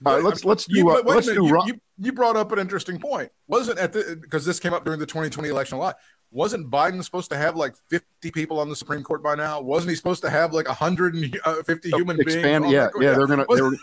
[0.01, 0.77] Right, let's let's do.
[0.77, 1.45] You, uh, let's do.
[1.45, 3.31] You, you, you, brought up an interesting point.
[3.47, 5.97] Wasn't at the because this came up during the 2020 election a lot.
[6.31, 9.59] Wasn't Biden supposed to have like 50 people on the Supreme Court by now?
[9.59, 12.73] Wasn't he supposed to have like 150 uh, human expand, beings?
[12.73, 13.45] Yeah, yeah, they're gonna.
[13.53, 13.75] They were,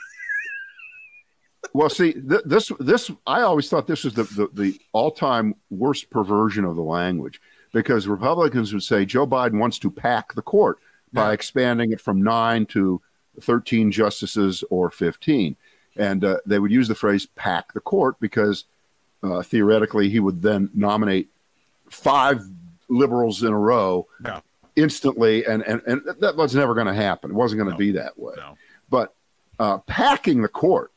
[1.72, 5.54] well, see, th- this this I always thought this was the, the, the all time
[5.70, 7.40] worst perversion of the language
[7.72, 10.78] because Republicans would say Joe Biden wants to pack the court
[11.12, 11.32] by yeah.
[11.32, 13.00] expanding it from nine to
[13.40, 15.56] thirteen justices or fifteen,
[15.96, 18.64] and uh, they would use the phrase "pack the court" because
[19.22, 21.28] uh, theoretically he would then nominate
[21.90, 22.42] five
[22.88, 24.40] liberals in a row yeah.
[24.76, 27.30] instantly, and and and that was never going to happen.
[27.30, 27.78] It wasn't going to no.
[27.78, 28.34] be that way.
[28.36, 28.56] No.
[28.88, 29.14] But
[29.58, 30.92] uh, packing the court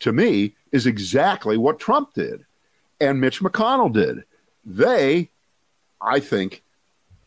[0.00, 2.44] to me, is exactly what Trump did
[3.00, 4.24] and Mitch McConnell did.
[4.64, 5.30] They,
[6.00, 6.62] I think,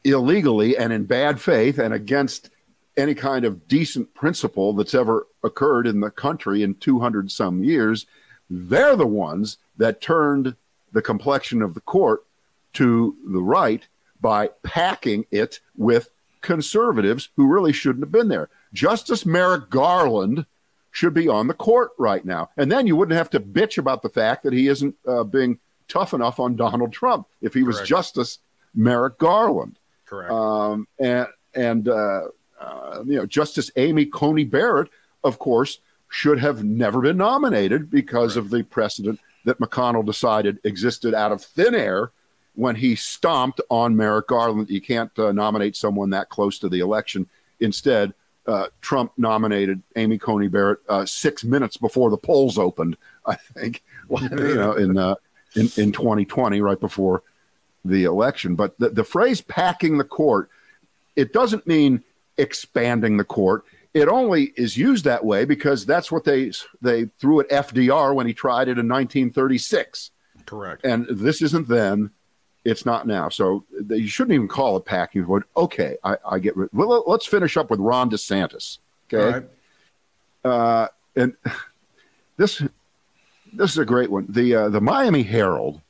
[0.04, 2.50] illegally and in bad faith and against
[2.98, 8.06] any kind of decent principle that's ever occurred in the country in 200 some years,
[8.50, 10.56] they're the ones that turned
[10.92, 12.26] the complexion of the court
[12.74, 13.88] to the right
[14.20, 18.50] by packing it with conservatives who really shouldn't have been there.
[18.74, 20.46] Justice Merrick Garland
[20.92, 22.50] should be on the court right now.
[22.58, 25.58] And then you wouldn't have to bitch about the fact that he isn't uh, being
[25.88, 28.40] tough enough on Donald Trump if he was Justice
[28.76, 29.78] Merrick Garland.
[30.06, 30.32] Correct.
[30.32, 32.24] Um, and and uh,
[32.60, 34.90] uh, you know Justice Amy Coney Barrett,
[35.24, 38.44] of course, should have never been nominated because right.
[38.44, 42.12] of the precedent that McConnell decided existed out of thin air
[42.56, 44.70] when he stomped on Merrick Garland.
[44.70, 47.28] You can't uh, nominate someone that close to the election.
[47.60, 48.14] Instead,
[48.52, 52.98] uh, Trump nominated Amy Coney Barrett uh, six minutes before the polls opened.
[53.26, 55.16] I think, you know, in uh,
[55.56, 57.24] in in 2020, right before
[57.86, 58.56] the election.
[58.56, 60.50] But the, the phrase "packing the court"
[61.16, 62.04] it doesn't mean
[62.38, 63.64] expanding the court.
[63.94, 68.28] It only is used that way because that's what they they threw at FDR when
[68.28, 70.12] he tried it in 1936.
[70.46, 70.86] Correct.
[70.86, 72.12] And this isn't then.
[72.64, 73.30] It's not now.
[73.30, 75.26] So you shouldn't even call it packing.
[75.26, 76.70] But okay, I, I get rid.
[76.74, 78.78] Well, let's finish up with Ron DeSantis.
[79.12, 79.46] Okay.
[80.44, 81.34] Uh, and
[82.38, 82.62] this
[83.54, 84.26] this is a great one.
[84.30, 85.82] The uh, the Miami Herald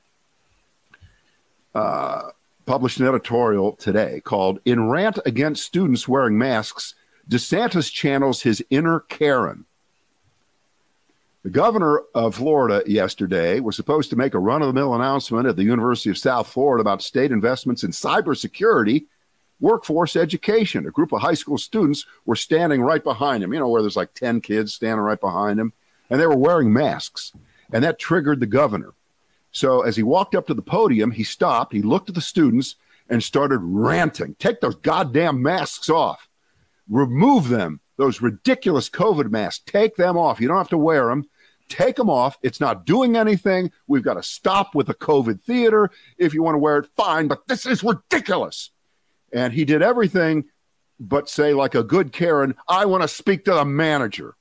[1.76, 2.30] uh,
[2.66, 6.96] published an editorial today called "In Rant Against Students Wearing Masks."
[7.30, 9.66] DeSantis channels his inner Karen.
[11.43, 15.47] The governor of Florida yesterday was supposed to make a run of the mill announcement
[15.47, 19.06] at the University of South Florida about state investments in cybersecurity,
[19.60, 20.86] workforce education.
[20.86, 23.95] A group of high school students were standing right behind him, you know, where there's
[23.95, 25.73] like 10 kids standing right behind him,
[26.12, 27.32] and they were wearing masks.
[27.73, 28.94] And that triggered the governor.
[29.52, 32.75] So as he walked up to the podium, he stopped, he looked at the students,
[33.10, 36.29] and started ranting Take those goddamn masks off,
[36.87, 39.63] remove them those ridiculous COVID masks.
[39.65, 40.42] Take them off.
[40.42, 41.29] You don't have to wear them.
[41.72, 42.38] Take them off.
[42.42, 43.72] It's not doing anything.
[43.88, 45.90] We've got to stop with the COVID theater.
[46.17, 48.72] If you want to wear it, fine, but this is ridiculous.
[49.34, 50.46] And he did everything
[51.00, 54.36] but say, like a good Karen, I want to speak to the manager.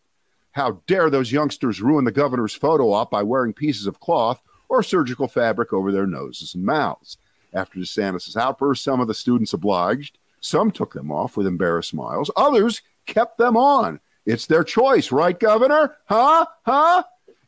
[0.52, 4.82] How dare those youngsters ruin the governor's photo op by wearing pieces of cloth or
[4.82, 7.16] surgical fabric over their noses and mouths?
[7.52, 10.18] After DeSantis' outburst, some of the students obliged.
[10.40, 12.30] Some took them off with embarrassed smiles.
[12.36, 14.00] Others kept them on.
[14.26, 15.96] It's their choice, right, Governor?
[16.06, 16.46] Huh?
[16.64, 17.02] Huh?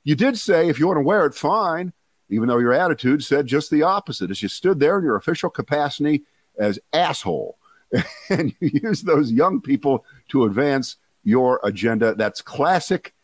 [0.04, 1.92] You did say if you want to wear it, fine,
[2.28, 5.50] even though your attitude said just the opposite as you stood there in your official
[5.50, 6.24] capacity
[6.58, 7.58] as asshole
[8.30, 12.14] and you use those young people to advance your agenda.
[12.14, 13.14] That's classic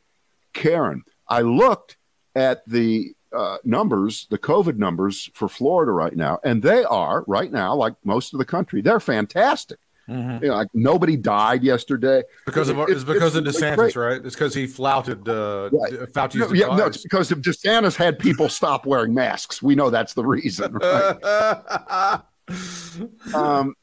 [0.52, 1.04] Karen.
[1.26, 1.96] I looked
[2.34, 7.52] at the uh, numbers, the COVID numbers for Florida right now, and they are right
[7.52, 9.78] now, like most of the country, they're fantastic.
[10.08, 10.42] Mm-hmm.
[10.44, 13.96] You know, like nobody died yesterday because of it, it's because it's, of DeSantis, great.
[13.96, 14.24] right?
[14.24, 15.92] It's because he flouted uh, right.
[16.12, 19.60] Fauci's no, yeah, no, it's because of DeSantis had people stop wearing masks.
[19.62, 22.22] We know that's the reason, right?
[23.34, 23.74] um,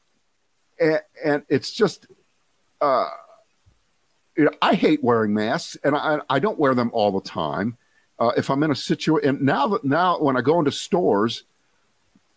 [0.79, 2.07] and, and it's just,
[2.81, 3.05] uh,
[4.35, 7.77] you know, I hate wearing masks, and I, I don't wear them all the time.
[8.17, 11.43] Uh, if I'm in a situation, and now that now when I go into stores,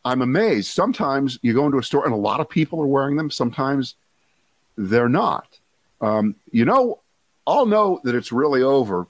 [0.05, 0.71] I'm amazed.
[0.71, 3.31] Sometimes you go into a store and a lot of people are wearing them.
[3.31, 3.95] Sometimes
[4.77, 5.59] they're not.
[6.01, 7.01] Um, you know,
[7.47, 9.07] I'll know that it's really over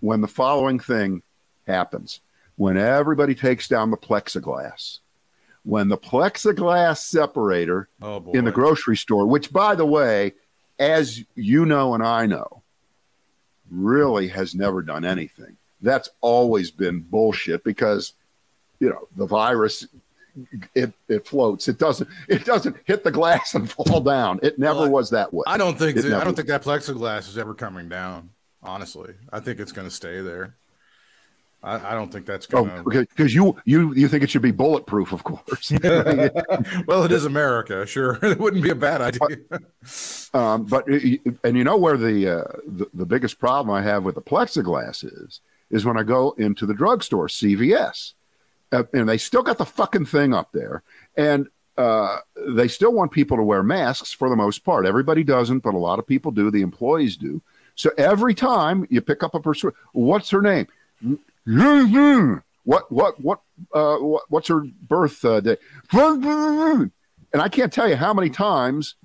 [0.00, 1.22] when the following thing
[1.66, 2.20] happens
[2.56, 4.98] when everybody takes down the plexiglass.
[5.64, 10.34] When the plexiglass separator oh in the grocery store, which by the way,
[10.78, 12.62] as you know and I know,
[13.70, 15.56] really has never done anything.
[15.82, 18.12] That's always been bullshit because,
[18.78, 19.86] you know, the virus
[20.74, 21.68] it it floats.
[21.68, 24.40] It doesn't it doesn't hit the glass and fall down.
[24.42, 25.44] It never well, was that way.
[25.46, 28.30] I don't think I don't think that plexiglass is ever coming down.
[28.62, 30.56] Honestly, I think it's going to stay there.
[31.62, 32.78] I, I, don't think that's going to.
[32.78, 35.72] Oh, because you you you think it should be bulletproof, of course.
[36.86, 38.18] well, it is America, sure.
[38.22, 39.38] It wouldn't be a bad idea.
[40.34, 44.14] um, but and you know where the, uh, the the biggest problem I have with
[44.14, 48.12] the plexiglass is is when I go into the drugstore, CVS
[48.72, 50.82] uh, and they still got the fucking thing up there,
[51.16, 54.86] and uh, they still want people to wear masks for the most part.
[54.86, 56.50] Everybody doesn't, but a lot of people do.
[56.50, 57.42] The employees do.
[57.74, 60.66] So every time you pick up a person, what's her name?
[62.64, 63.40] What what what
[63.72, 65.56] uh, what what's her birth day?
[67.32, 68.96] And I can't tell you how many times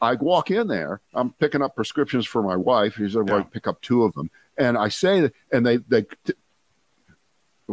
[0.00, 1.00] I walk in there.
[1.14, 2.98] I'm picking up prescriptions for my wife.
[2.98, 3.36] "Well, yeah.
[3.36, 6.04] I pick up two of them," and I say, and they they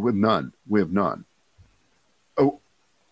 [0.02, 0.54] with none.
[0.68, 1.26] We have none.
[2.38, 2.60] Oh,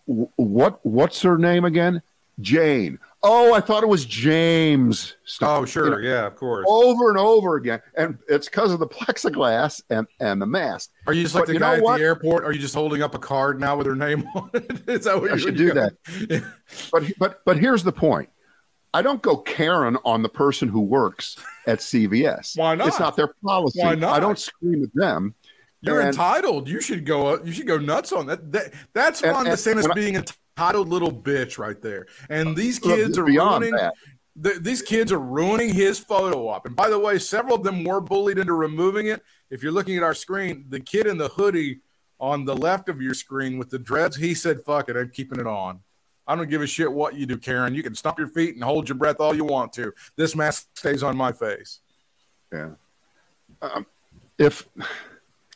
[0.06, 2.02] what what's her name again?
[2.40, 2.98] Jane.
[3.22, 5.16] Oh, I thought it was James.
[5.24, 5.62] Stop.
[5.62, 6.66] Oh, sure, you know, yeah, of course.
[6.68, 10.90] Over and over again, and it's because of the plexiglass and and the mask.
[11.06, 11.98] Are you just like but the guy at what?
[11.98, 12.44] the airport?
[12.44, 14.88] Are you just holding up a card now with her name on it?
[14.88, 15.72] Is that what I should do?
[15.72, 15.94] That.
[16.92, 18.28] but but but here's the point.
[18.94, 22.56] I don't go Karen on the person who works at CVS.
[22.56, 22.88] Why not?
[22.88, 23.80] It's not their policy.
[23.80, 24.14] Why not?
[24.14, 25.34] I don't scream at them.
[25.80, 26.68] You're and, entitled.
[26.68, 27.42] You should go.
[27.42, 28.52] You should go nuts on that.
[28.52, 32.06] that that's and, Ron DeSantis being entitled little bitch right there.
[32.30, 33.76] And these kids are ruining.
[34.38, 36.66] The, these kids are ruining his photo op.
[36.66, 39.22] And by the way, several of them were bullied into removing it.
[39.48, 41.80] If you're looking at our screen, the kid in the hoodie
[42.20, 45.40] on the left of your screen with the dreads, he said, "Fuck it, I'm keeping
[45.40, 45.80] it on."
[46.26, 47.74] I don't give a shit what you do, Karen.
[47.74, 49.92] You can stomp your feet and hold your breath all you want to.
[50.16, 51.80] This mask stays on my face.
[52.52, 52.70] Yeah.
[53.62, 53.86] Um,
[54.38, 54.68] if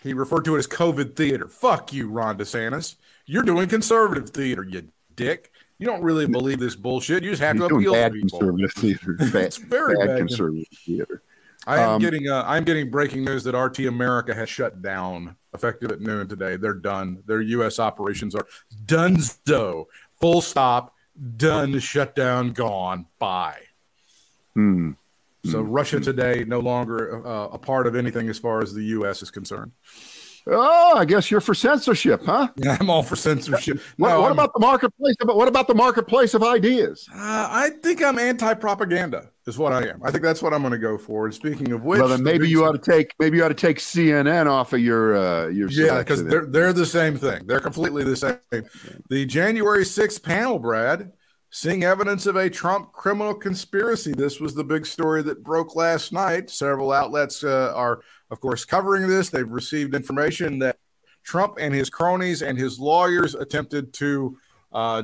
[0.03, 1.49] he referred to it as COVID theater.
[1.49, 2.97] Fuck you, Ron DeSantis.
[3.27, 5.53] You're doing conservative theater, you dick.
[5.79, 7.23] You don't really believe this bullshit.
[7.23, 8.39] You just have He's to appeal to people.
[8.39, 9.15] Conservative theater.
[9.19, 11.23] Bad, it's very bad, bad conservative theater.
[11.67, 15.37] I am um, getting uh, I'm getting breaking news that RT America has shut down
[15.55, 16.57] effective at noon today.
[16.57, 17.23] They're done.
[17.27, 17.79] Their U.S.
[17.79, 18.47] operations are
[18.87, 19.21] done.
[19.47, 19.89] So
[20.21, 20.95] full stop.
[21.37, 21.79] Done.
[21.79, 22.53] Shut down.
[22.53, 23.07] Gone.
[23.19, 23.61] Bye.
[24.55, 24.93] Hmm.
[25.45, 25.73] So mm-hmm.
[25.73, 29.23] Russia today no longer uh, a part of anything as far as the U.S.
[29.23, 29.73] is concerned.
[30.47, 32.49] Oh, I guess you're for censorship, huh?
[32.57, 33.81] Yeah, I'm all for censorship.
[33.97, 35.15] what, no, what about the marketplace?
[35.21, 37.07] But what about the marketplace of ideas?
[37.13, 39.31] Uh, I think I'm anti-propaganda.
[39.47, 40.01] Is what I am.
[40.05, 41.25] I think that's what I'm going to go for.
[41.25, 43.55] And speaking of which, well, then maybe you ought to take maybe you ought to
[43.55, 47.47] take CNN off of your uh, your yeah, because they're they're the same thing.
[47.47, 48.39] They're completely the same.
[49.09, 51.11] The January 6th panel, Brad
[51.53, 54.13] Seeing evidence of a Trump criminal conspiracy.
[54.13, 56.49] This was the big story that broke last night.
[56.49, 59.31] Several outlets uh, are, of course, covering this.
[59.31, 60.79] They've received information that
[61.25, 64.39] Trump and his cronies and his lawyers attempted to
[64.73, 65.03] uh,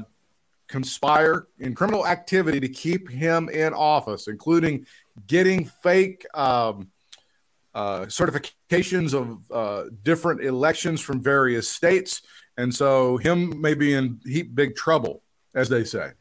[0.69, 4.87] conspire in criminal activity to keep him in office, including
[5.27, 6.91] getting fake um,
[7.75, 12.23] uh, certifications of uh, different elections from various states,
[12.57, 15.23] and so him may be in heap big trouble,
[15.55, 16.13] as they say.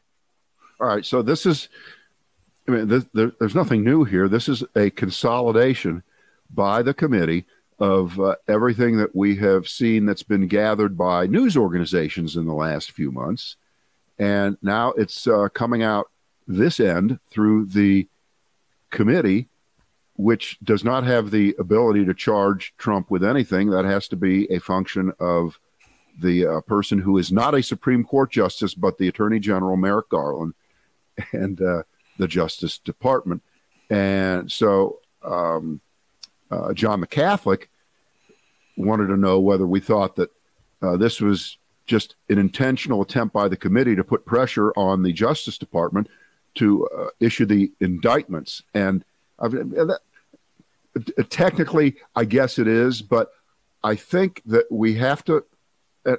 [0.78, 1.68] All right, so this is,
[2.68, 4.28] I mean, this, there, there's nothing new here.
[4.28, 6.02] This is a consolidation
[6.52, 7.46] by the committee
[7.78, 12.54] of uh, everything that we have seen that's been gathered by news organizations in the
[12.54, 13.56] last few months,
[14.18, 16.10] and now it's uh, coming out
[16.46, 18.06] this end through the
[18.90, 19.48] committee
[20.16, 23.70] which does not have the ability to charge Trump with anything.
[23.70, 25.58] That has to be a function of
[26.18, 30.08] the uh, person who is not a Supreme Court justice, but the Attorney General, Merrick
[30.08, 30.54] Garland,
[31.32, 31.82] and uh,
[32.18, 33.42] the Justice Department.
[33.90, 35.80] And so um,
[36.50, 37.70] uh, John Catholic
[38.76, 40.30] wanted to know whether we thought that
[40.82, 45.12] uh, this was just an intentional attempt by the committee to put pressure on the
[45.12, 46.08] Justice Department
[46.56, 48.62] to uh, issue the indictments.
[48.74, 49.04] And
[49.38, 50.00] I mean, that,
[51.30, 53.30] technically, I guess it is, but
[53.84, 55.44] I think that we have to.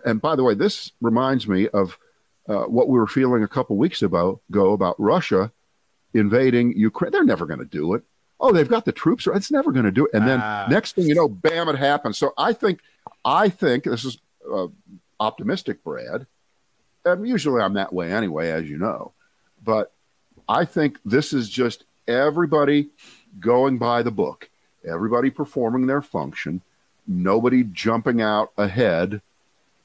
[0.05, 1.97] And by the way, this reminds me of
[2.47, 5.51] uh, what we were feeling a couple weeks ago, about Russia
[6.13, 7.11] invading Ukraine.
[7.11, 8.03] They're never going to do it.
[8.39, 9.27] Oh, they've got the troops.
[9.27, 10.13] It's never going to do it.
[10.13, 10.67] And then ah.
[10.69, 12.17] next thing you know, bam, it happens.
[12.17, 12.79] So I think,
[13.25, 14.17] I think this is
[14.51, 14.67] uh,
[15.19, 16.27] optimistic, Brad.
[17.03, 19.13] And usually I'm that way anyway, as you know.
[19.63, 19.91] But
[20.47, 22.89] I think this is just everybody
[23.39, 24.49] going by the book
[24.87, 26.61] everybody performing their function,
[27.07, 29.21] nobody jumping out ahead.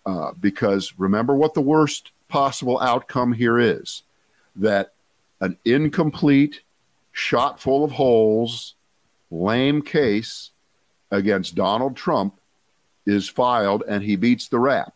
[0.04, 4.03] Uh, because remember what the worst possible outcome here is
[4.57, 4.95] that
[5.43, 6.62] an incomplete,
[7.12, 8.74] shot full of holes,
[9.30, 10.51] lame case
[11.11, 12.35] against Donald Trump
[13.05, 14.95] is filed and he beats the rap.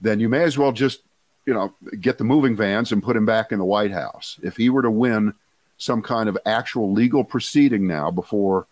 [0.00, 1.00] Then you may as well just,
[1.46, 4.36] you know, get the moving vans and put him back in the White House.
[4.42, 5.34] If he were to win
[5.78, 8.66] some kind of actual legal proceeding now before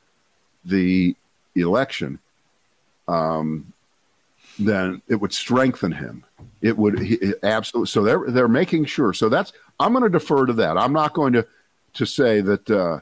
[0.64, 1.14] the
[1.54, 2.18] election,
[3.06, 3.72] um,
[4.58, 6.24] then it would strengthen him.
[6.60, 7.00] It would
[7.42, 7.88] absolutely.
[7.88, 9.12] So they're they're making sure.
[9.12, 10.76] So that's I'm going to defer to that.
[10.76, 11.46] I'm not going to
[11.94, 13.00] to say that uh,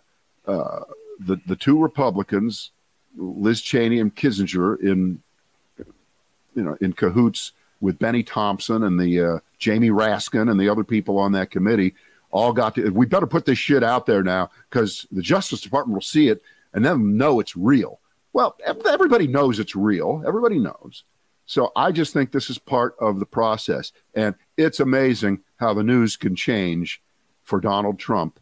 [0.51, 0.85] uh,
[1.19, 2.71] the the two Republicans,
[3.17, 5.21] Liz Cheney and Kinzinger, in
[6.55, 10.85] you know in cahoots with Bennie Thompson and the uh, Jamie Raskin and the other
[10.85, 11.95] people on that committee
[12.31, 12.91] all got to.
[12.91, 16.43] We better put this shit out there now because the Justice Department will see it
[16.75, 18.01] and then know it's real.
[18.35, 20.23] Well, everybody knows it's real.
[20.27, 21.05] Everybody knows.
[21.47, 23.93] So I just think this is part of the process.
[24.15, 27.01] And it's amazing how the news can change
[27.45, 28.41] for Donald Trump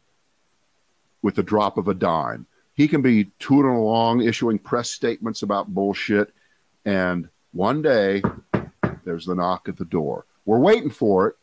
[1.23, 2.47] with the drop of a dime.
[2.73, 6.35] He can be tooting along, issuing press statements about bullshit.
[6.85, 8.23] And one day,
[9.05, 10.25] there's the knock at the door.
[10.45, 11.37] We're waiting for it.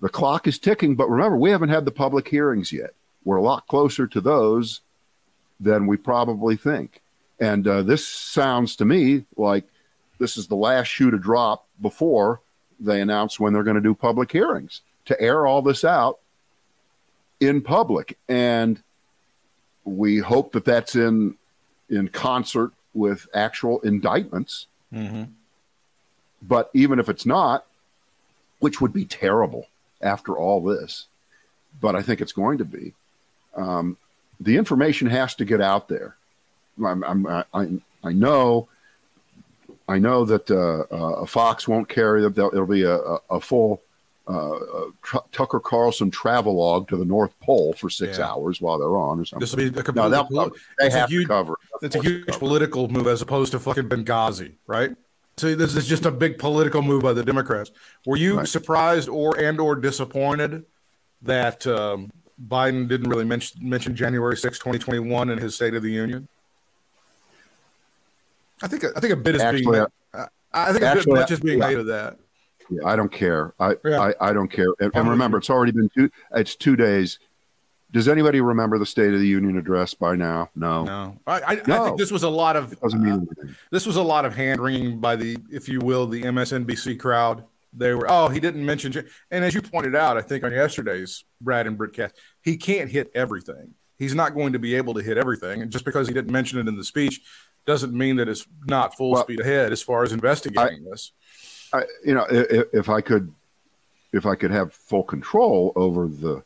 [0.00, 2.94] The clock is ticking, but remember, we haven't had the public hearings yet.
[3.24, 4.80] We're a lot closer to those
[5.58, 7.00] than we probably think.
[7.40, 9.64] And uh, this sounds to me like
[10.22, 12.40] this is the last shoe to drop before
[12.78, 16.20] they announce when they're going to do public hearings to air all this out
[17.40, 18.16] in public.
[18.28, 18.80] And
[19.84, 21.34] we hope that that's in
[21.90, 24.66] in concert with actual indictments.
[24.94, 25.24] Mm-hmm.
[26.40, 27.66] But even if it's not,
[28.60, 29.66] which would be terrible
[30.00, 31.06] after all this,
[31.80, 32.92] but I think it's going to be.
[33.56, 33.96] Um,
[34.38, 36.14] the information has to get out there.
[36.78, 37.44] I'm, I'm, I,
[38.04, 38.68] I know,
[39.88, 42.32] I know that uh, uh, Fox won't carry them.
[42.36, 42.96] It'll be a,
[43.30, 43.82] a full
[44.26, 44.58] uh,
[45.02, 48.30] tr- Tucker Carlson travelogue to the North Pole for six yeah.
[48.30, 49.40] hours while they're on, or something.
[49.40, 51.56] This will be a no, poli- they have huge, to cover.
[51.82, 54.90] It's a huge political move as opposed to fucking Benghazi, right?
[55.36, 57.70] So this is just a big political move by the Democrats.
[58.06, 58.48] Were you right.
[58.48, 60.64] surprised or and or disappointed
[61.22, 62.12] that um,
[62.48, 66.28] Biden didn't really mention mention January 6, 2021 in his State of the Union?
[68.62, 71.20] I think I think a bit is actually, being uh, I think actually, a bit
[71.20, 72.18] much is being yeah, made of that.
[72.70, 73.54] Yeah, I don't care.
[73.58, 74.00] I, yeah.
[74.00, 74.68] I, I don't care.
[74.80, 76.10] And, and remember, it's already been two.
[76.34, 77.18] It's two days.
[77.92, 80.48] Does anybody remember the State of the Union address by now?
[80.56, 80.84] No.
[80.84, 81.18] No.
[81.26, 81.82] I, I, no.
[81.82, 82.78] I think this was a lot of.
[82.80, 86.06] doesn't mean uh, this was a lot of hand wringing by the, if you will,
[86.06, 88.92] the MSNBC crowd they were oh he didn't mention
[89.30, 93.10] and as you pointed out i think on yesterday's brad and Britcast, he can't hit
[93.14, 96.30] everything he's not going to be able to hit everything and just because he didn't
[96.30, 97.22] mention it in the speech
[97.66, 101.12] doesn't mean that it's not full well, speed ahead as far as investigating I, this.
[101.72, 103.32] I, you know if, if i could
[104.12, 106.42] if i could have full control over the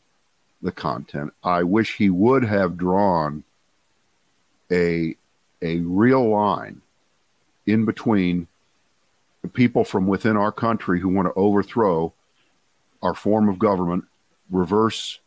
[0.62, 3.44] the content i wish he would have drawn
[4.70, 5.16] a
[5.62, 6.82] a real line
[7.66, 8.46] in between
[9.42, 12.12] the people from within our country who want to overthrow
[13.02, 14.04] our form of government,
[14.50, 15.20] reverse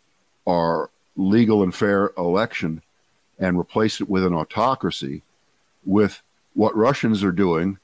[0.48, 2.82] our legal and fair election,
[3.38, 5.22] and replace it with an autocracy
[5.86, 6.22] with
[6.54, 7.78] what Russians are doing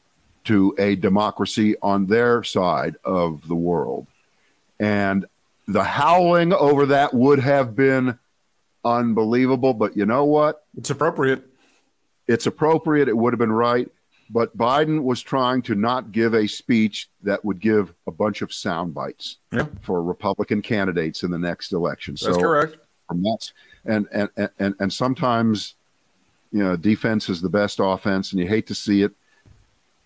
[0.46, 4.08] to a democracy on their side of the world.
[4.80, 5.26] And
[5.68, 8.20] the howling over that would have been
[8.84, 9.74] unbelievable.
[9.74, 10.64] But you know what?
[10.78, 11.43] It's appropriate.
[12.28, 13.08] It's appropriate.
[13.08, 13.89] It would have been right.
[14.30, 18.52] But Biden was trying to not give a speech that would give a bunch of
[18.52, 19.68] sound bites yeah.
[19.82, 22.14] for Republican candidates in the next election.
[22.14, 22.78] That's so correct.
[23.86, 25.75] And, and and and sometimes,
[26.56, 29.12] you know, defense is the best offense, and you hate to see it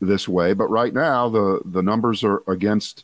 [0.01, 0.53] this way.
[0.53, 3.03] But right now, the the numbers are against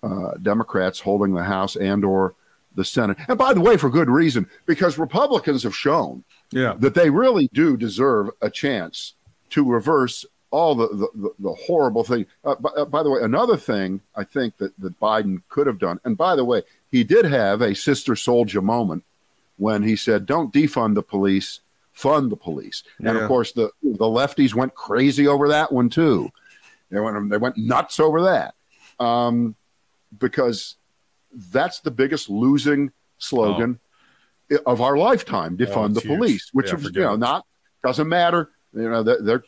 [0.00, 2.34] uh, Democrats holding the House and or
[2.76, 3.18] the Senate.
[3.26, 6.74] And by the way, for good reason, because Republicans have shown yeah.
[6.78, 9.14] that they really do deserve a chance
[9.50, 12.26] to reverse all the, the, the horrible thing.
[12.44, 15.80] Uh, by, uh, by, the way, another thing I think that, that Biden could have
[15.80, 19.02] done, and by the way, he did have a sister soldier moment
[19.56, 21.60] when he said, don't defund the police,
[21.92, 22.82] fund the police.
[22.98, 23.10] Yeah.
[23.10, 26.30] And of course, the, the lefties went crazy over that one too.
[26.90, 28.54] They went, they went nuts over that
[28.98, 29.54] um,
[30.16, 30.76] because
[31.50, 33.80] that's the biggest losing slogan
[34.52, 34.58] oh.
[34.66, 36.18] of our lifetime defund oh, the huge.
[36.18, 37.46] police, which yeah, is, you know, not
[37.82, 39.44] doesn't matter you know, they're, they're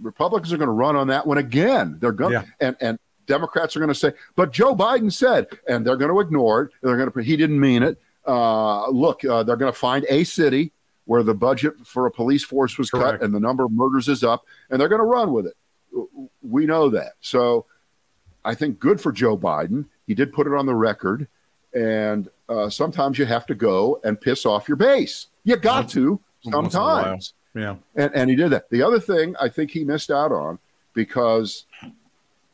[0.00, 1.98] Republicans are going to run on that one again.
[2.00, 2.44] They're going yeah.
[2.60, 6.20] and and Democrats are going to say, but Joe Biden said, and they're going to
[6.20, 6.72] ignore it.
[6.82, 8.00] They're going to he didn't mean it.
[8.26, 10.72] Uh, look, uh, they're going to find a city
[11.12, 13.20] where the budget for a police force was Correct.
[13.20, 15.54] cut and the number of murders is up, and they're going to run with it.
[16.40, 17.12] We know that.
[17.20, 17.66] So
[18.46, 19.84] I think good for Joe Biden.
[20.06, 21.28] He did put it on the record,
[21.74, 25.26] and uh, sometimes you have to go and piss off your base.
[25.44, 26.18] You got to
[26.50, 27.34] sometimes.
[27.54, 27.76] Yeah.
[27.94, 28.70] And, and he did that.
[28.70, 30.58] The other thing I think he missed out on
[30.94, 31.66] because,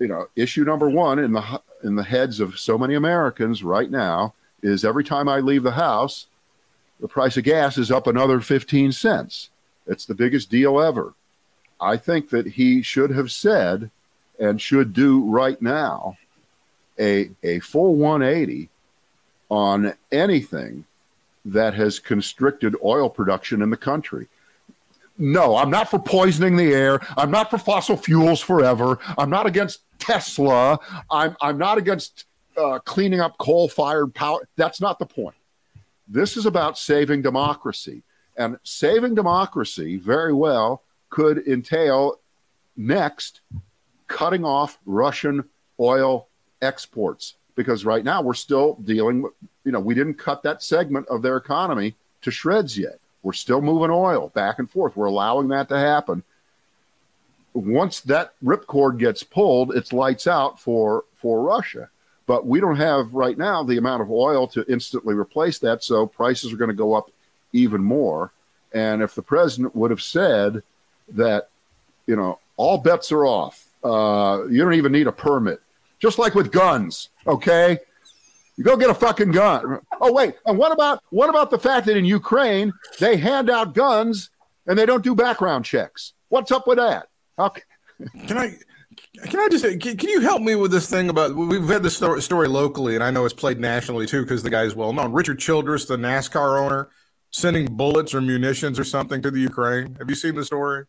[0.01, 3.89] you know, issue number one in the in the heads of so many Americans right
[3.89, 4.35] now
[4.65, 6.27] is every time I leave the house,
[7.01, 9.51] the price of gas is up another 15 cents.
[9.87, 11.15] It's the biggest deal ever.
[11.81, 13.91] I think that he should have said
[14.39, 16.17] and should do right now
[16.99, 18.69] a, a full 180
[19.49, 20.85] on anything
[21.45, 24.27] that has constricted oil production in the country
[25.19, 27.01] no, I'm not for poisoning the air.
[27.17, 28.99] I'm not for fossil fuels forever.
[29.19, 30.79] I'm not against Tesla.
[31.11, 32.25] I'm I'm not against
[32.57, 34.49] uh, cleaning up coal-fired power.
[34.57, 35.35] That's not the point.
[36.09, 38.03] This is about saving democracy,
[38.37, 42.21] and saving democracy very well could entail
[42.77, 43.41] next
[44.07, 45.45] cutting off Russian
[45.81, 46.29] oil
[46.63, 49.33] exports because right now we're still dealing with
[49.65, 53.61] you know we didn't cut that segment of their economy to shreds yet we're still
[53.61, 54.97] moving oil back and forth.
[54.97, 56.23] We're allowing that to happen.
[57.53, 61.91] Once that ripcord gets pulled, it's lights out for for Russia.
[62.29, 66.07] But we don't have right now the amount of oil to instantly replace that, so
[66.07, 67.11] prices are going to go up
[67.55, 68.33] even more.
[68.75, 70.63] And if the president would have said
[71.15, 71.49] that,
[72.07, 75.61] you know, all bets are off, uh, you don't even need a permit,
[76.01, 77.79] just like with guns, okay?
[78.59, 79.81] You go get a fucking gun.
[79.99, 83.73] Oh wait, and what about what about the fact that in Ukraine they hand out
[83.73, 84.29] guns
[84.67, 86.13] and they don't do background checks?
[86.29, 87.09] What's up with that?
[87.39, 87.63] Okay.
[88.27, 88.59] Can I
[89.29, 91.97] can I just can, can, you help me with this thing about we've had this
[91.97, 94.93] story, story locally and I know it's played nationally too because the guy is well
[94.93, 95.13] known.
[95.13, 96.91] Richard Childress, the NASCAR owner,
[97.31, 99.97] sending bullets or munitions or something to the Ukraine.
[99.99, 100.85] Have you seen the story?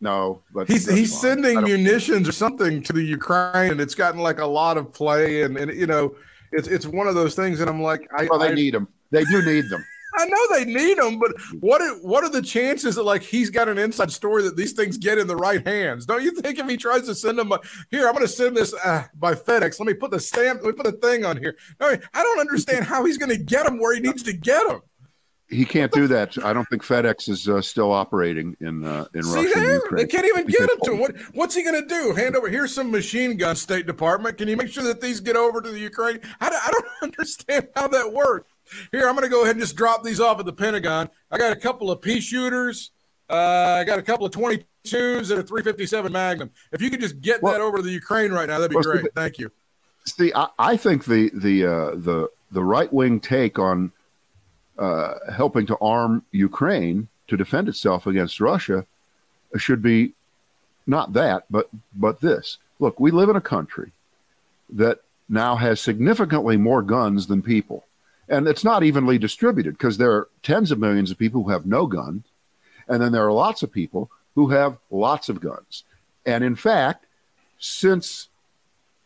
[0.00, 1.42] No, but he's he's fine.
[1.42, 5.42] sending munitions or something to the Ukraine, and it's gotten like a lot of play,
[5.42, 6.16] and, and you know,
[6.50, 8.88] it's it's one of those things, and I'm like, I, well, they I, need them.
[9.12, 9.84] They do need them.
[10.14, 13.50] I know they need them, but what are, what are the chances that like he's
[13.50, 16.06] got an inside story that these things get in the right hands?
[16.06, 17.60] Don't you think if he tries to send them a,
[17.90, 19.78] here, I'm going to send this uh, by FedEx.
[19.78, 20.62] Let me put the stamp.
[20.62, 21.56] Let me put a thing on here.
[21.80, 24.66] No, I don't understand how he's going to get them where he needs to get
[24.68, 24.82] them
[25.52, 26.42] he can't do that.
[26.44, 29.60] I don't think FedEx is uh, still operating in uh, in See Russia.
[29.60, 29.80] There?
[29.92, 30.98] They can't even get them to him.
[30.98, 32.14] What, what's he going to do?
[32.14, 34.38] Hand over here's some machine gun, State Department.
[34.38, 36.20] Can you make sure that these get over to the Ukraine?
[36.40, 38.51] I, I don't understand how that works.
[38.90, 41.08] Here, I'm going to go ahead and just drop these off at the Pentagon.
[41.30, 42.90] I got a couple of pea shooters.
[43.28, 46.50] Uh, I got a couple of 22s and a 357 Magnum.
[46.72, 48.76] If you could just get well, that over to the Ukraine right now, that'd be
[48.76, 49.14] well, great.
[49.14, 49.50] Thank you.
[50.04, 53.92] See, I, I think the the uh, the the right wing take on
[54.78, 58.84] uh, helping to arm Ukraine to defend itself against Russia
[59.56, 60.12] should be
[60.86, 62.58] not that, but but this.
[62.78, 63.92] Look, we live in a country
[64.70, 64.98] that
[65.28, 67.84] now has significantly more guns than people,
[68.32, 71.66] and it's not evenly distributed because there are tens of millions of people who have
[71.66, 72.24] no guns,
[72.88, 75.84] and then there are lots of people who have lots of guns.
[76.24, 77.04] And in fact,
[77.58, 78.28] since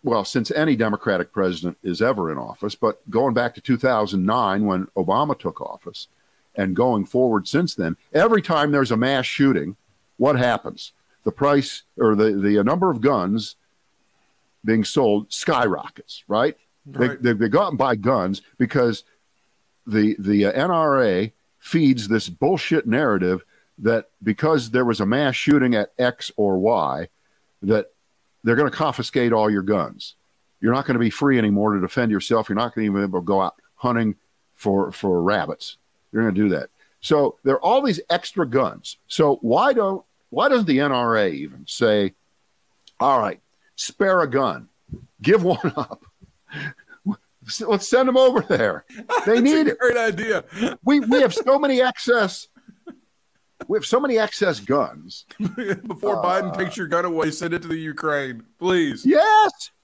[0.05, 4.87] well, since any Democratic president is ever in office, but going back to 2009 when
[4.97, 6.07] Obama took office,
[6.55, 9.75] and going forward since then, every time there's a mass shooting,
[10.17, 10.93] what happens?
[11.25, 13.57] The price or the, the number of guns
[14.65, 16.57] being sold skyrockets, right?
[16.87, 17.21] Right.
[17.21, 19.03] They, they, they go out and buy guns because
[19.87, 23.45] the, the uh, NRA feeds this bullshit narrative
[23.79, 27.09] that because there was a mass shooting at X or Y,
[27.63, 27.93] that
[28.45, 30.15] they're going to confiscate all your guns.
[30.61, 32.49] You're not going to be free anymore to defend yourself.
[32.49, 34.15] You're not going to even be able to go out hunting
[34.55, 35.77] for for rabbits.
[36.13, 36.71] You're going to do that.
[37.01, 38.97] So there are all these extra guns.
[39.09, 42.15] So why don't why doesn't the NRA even say,
[42.99, 43.41] all right,
[43.75, 44.69] spare a gun,
[45.21, 46.05] give one up.
[47.67, 48.85] Let's send them over there.
[49.25, 49.79] They need it.
[49.79, 50.45] Great idea.
[50.85, 52.49] We we have so many excess.
[53.69, 55.25] We have so many excess guns.
[55.39, 59.05] Before Uh, Biden takes your gun away, send it to the Ukraine, please.
[59.07, 59.71] Yes,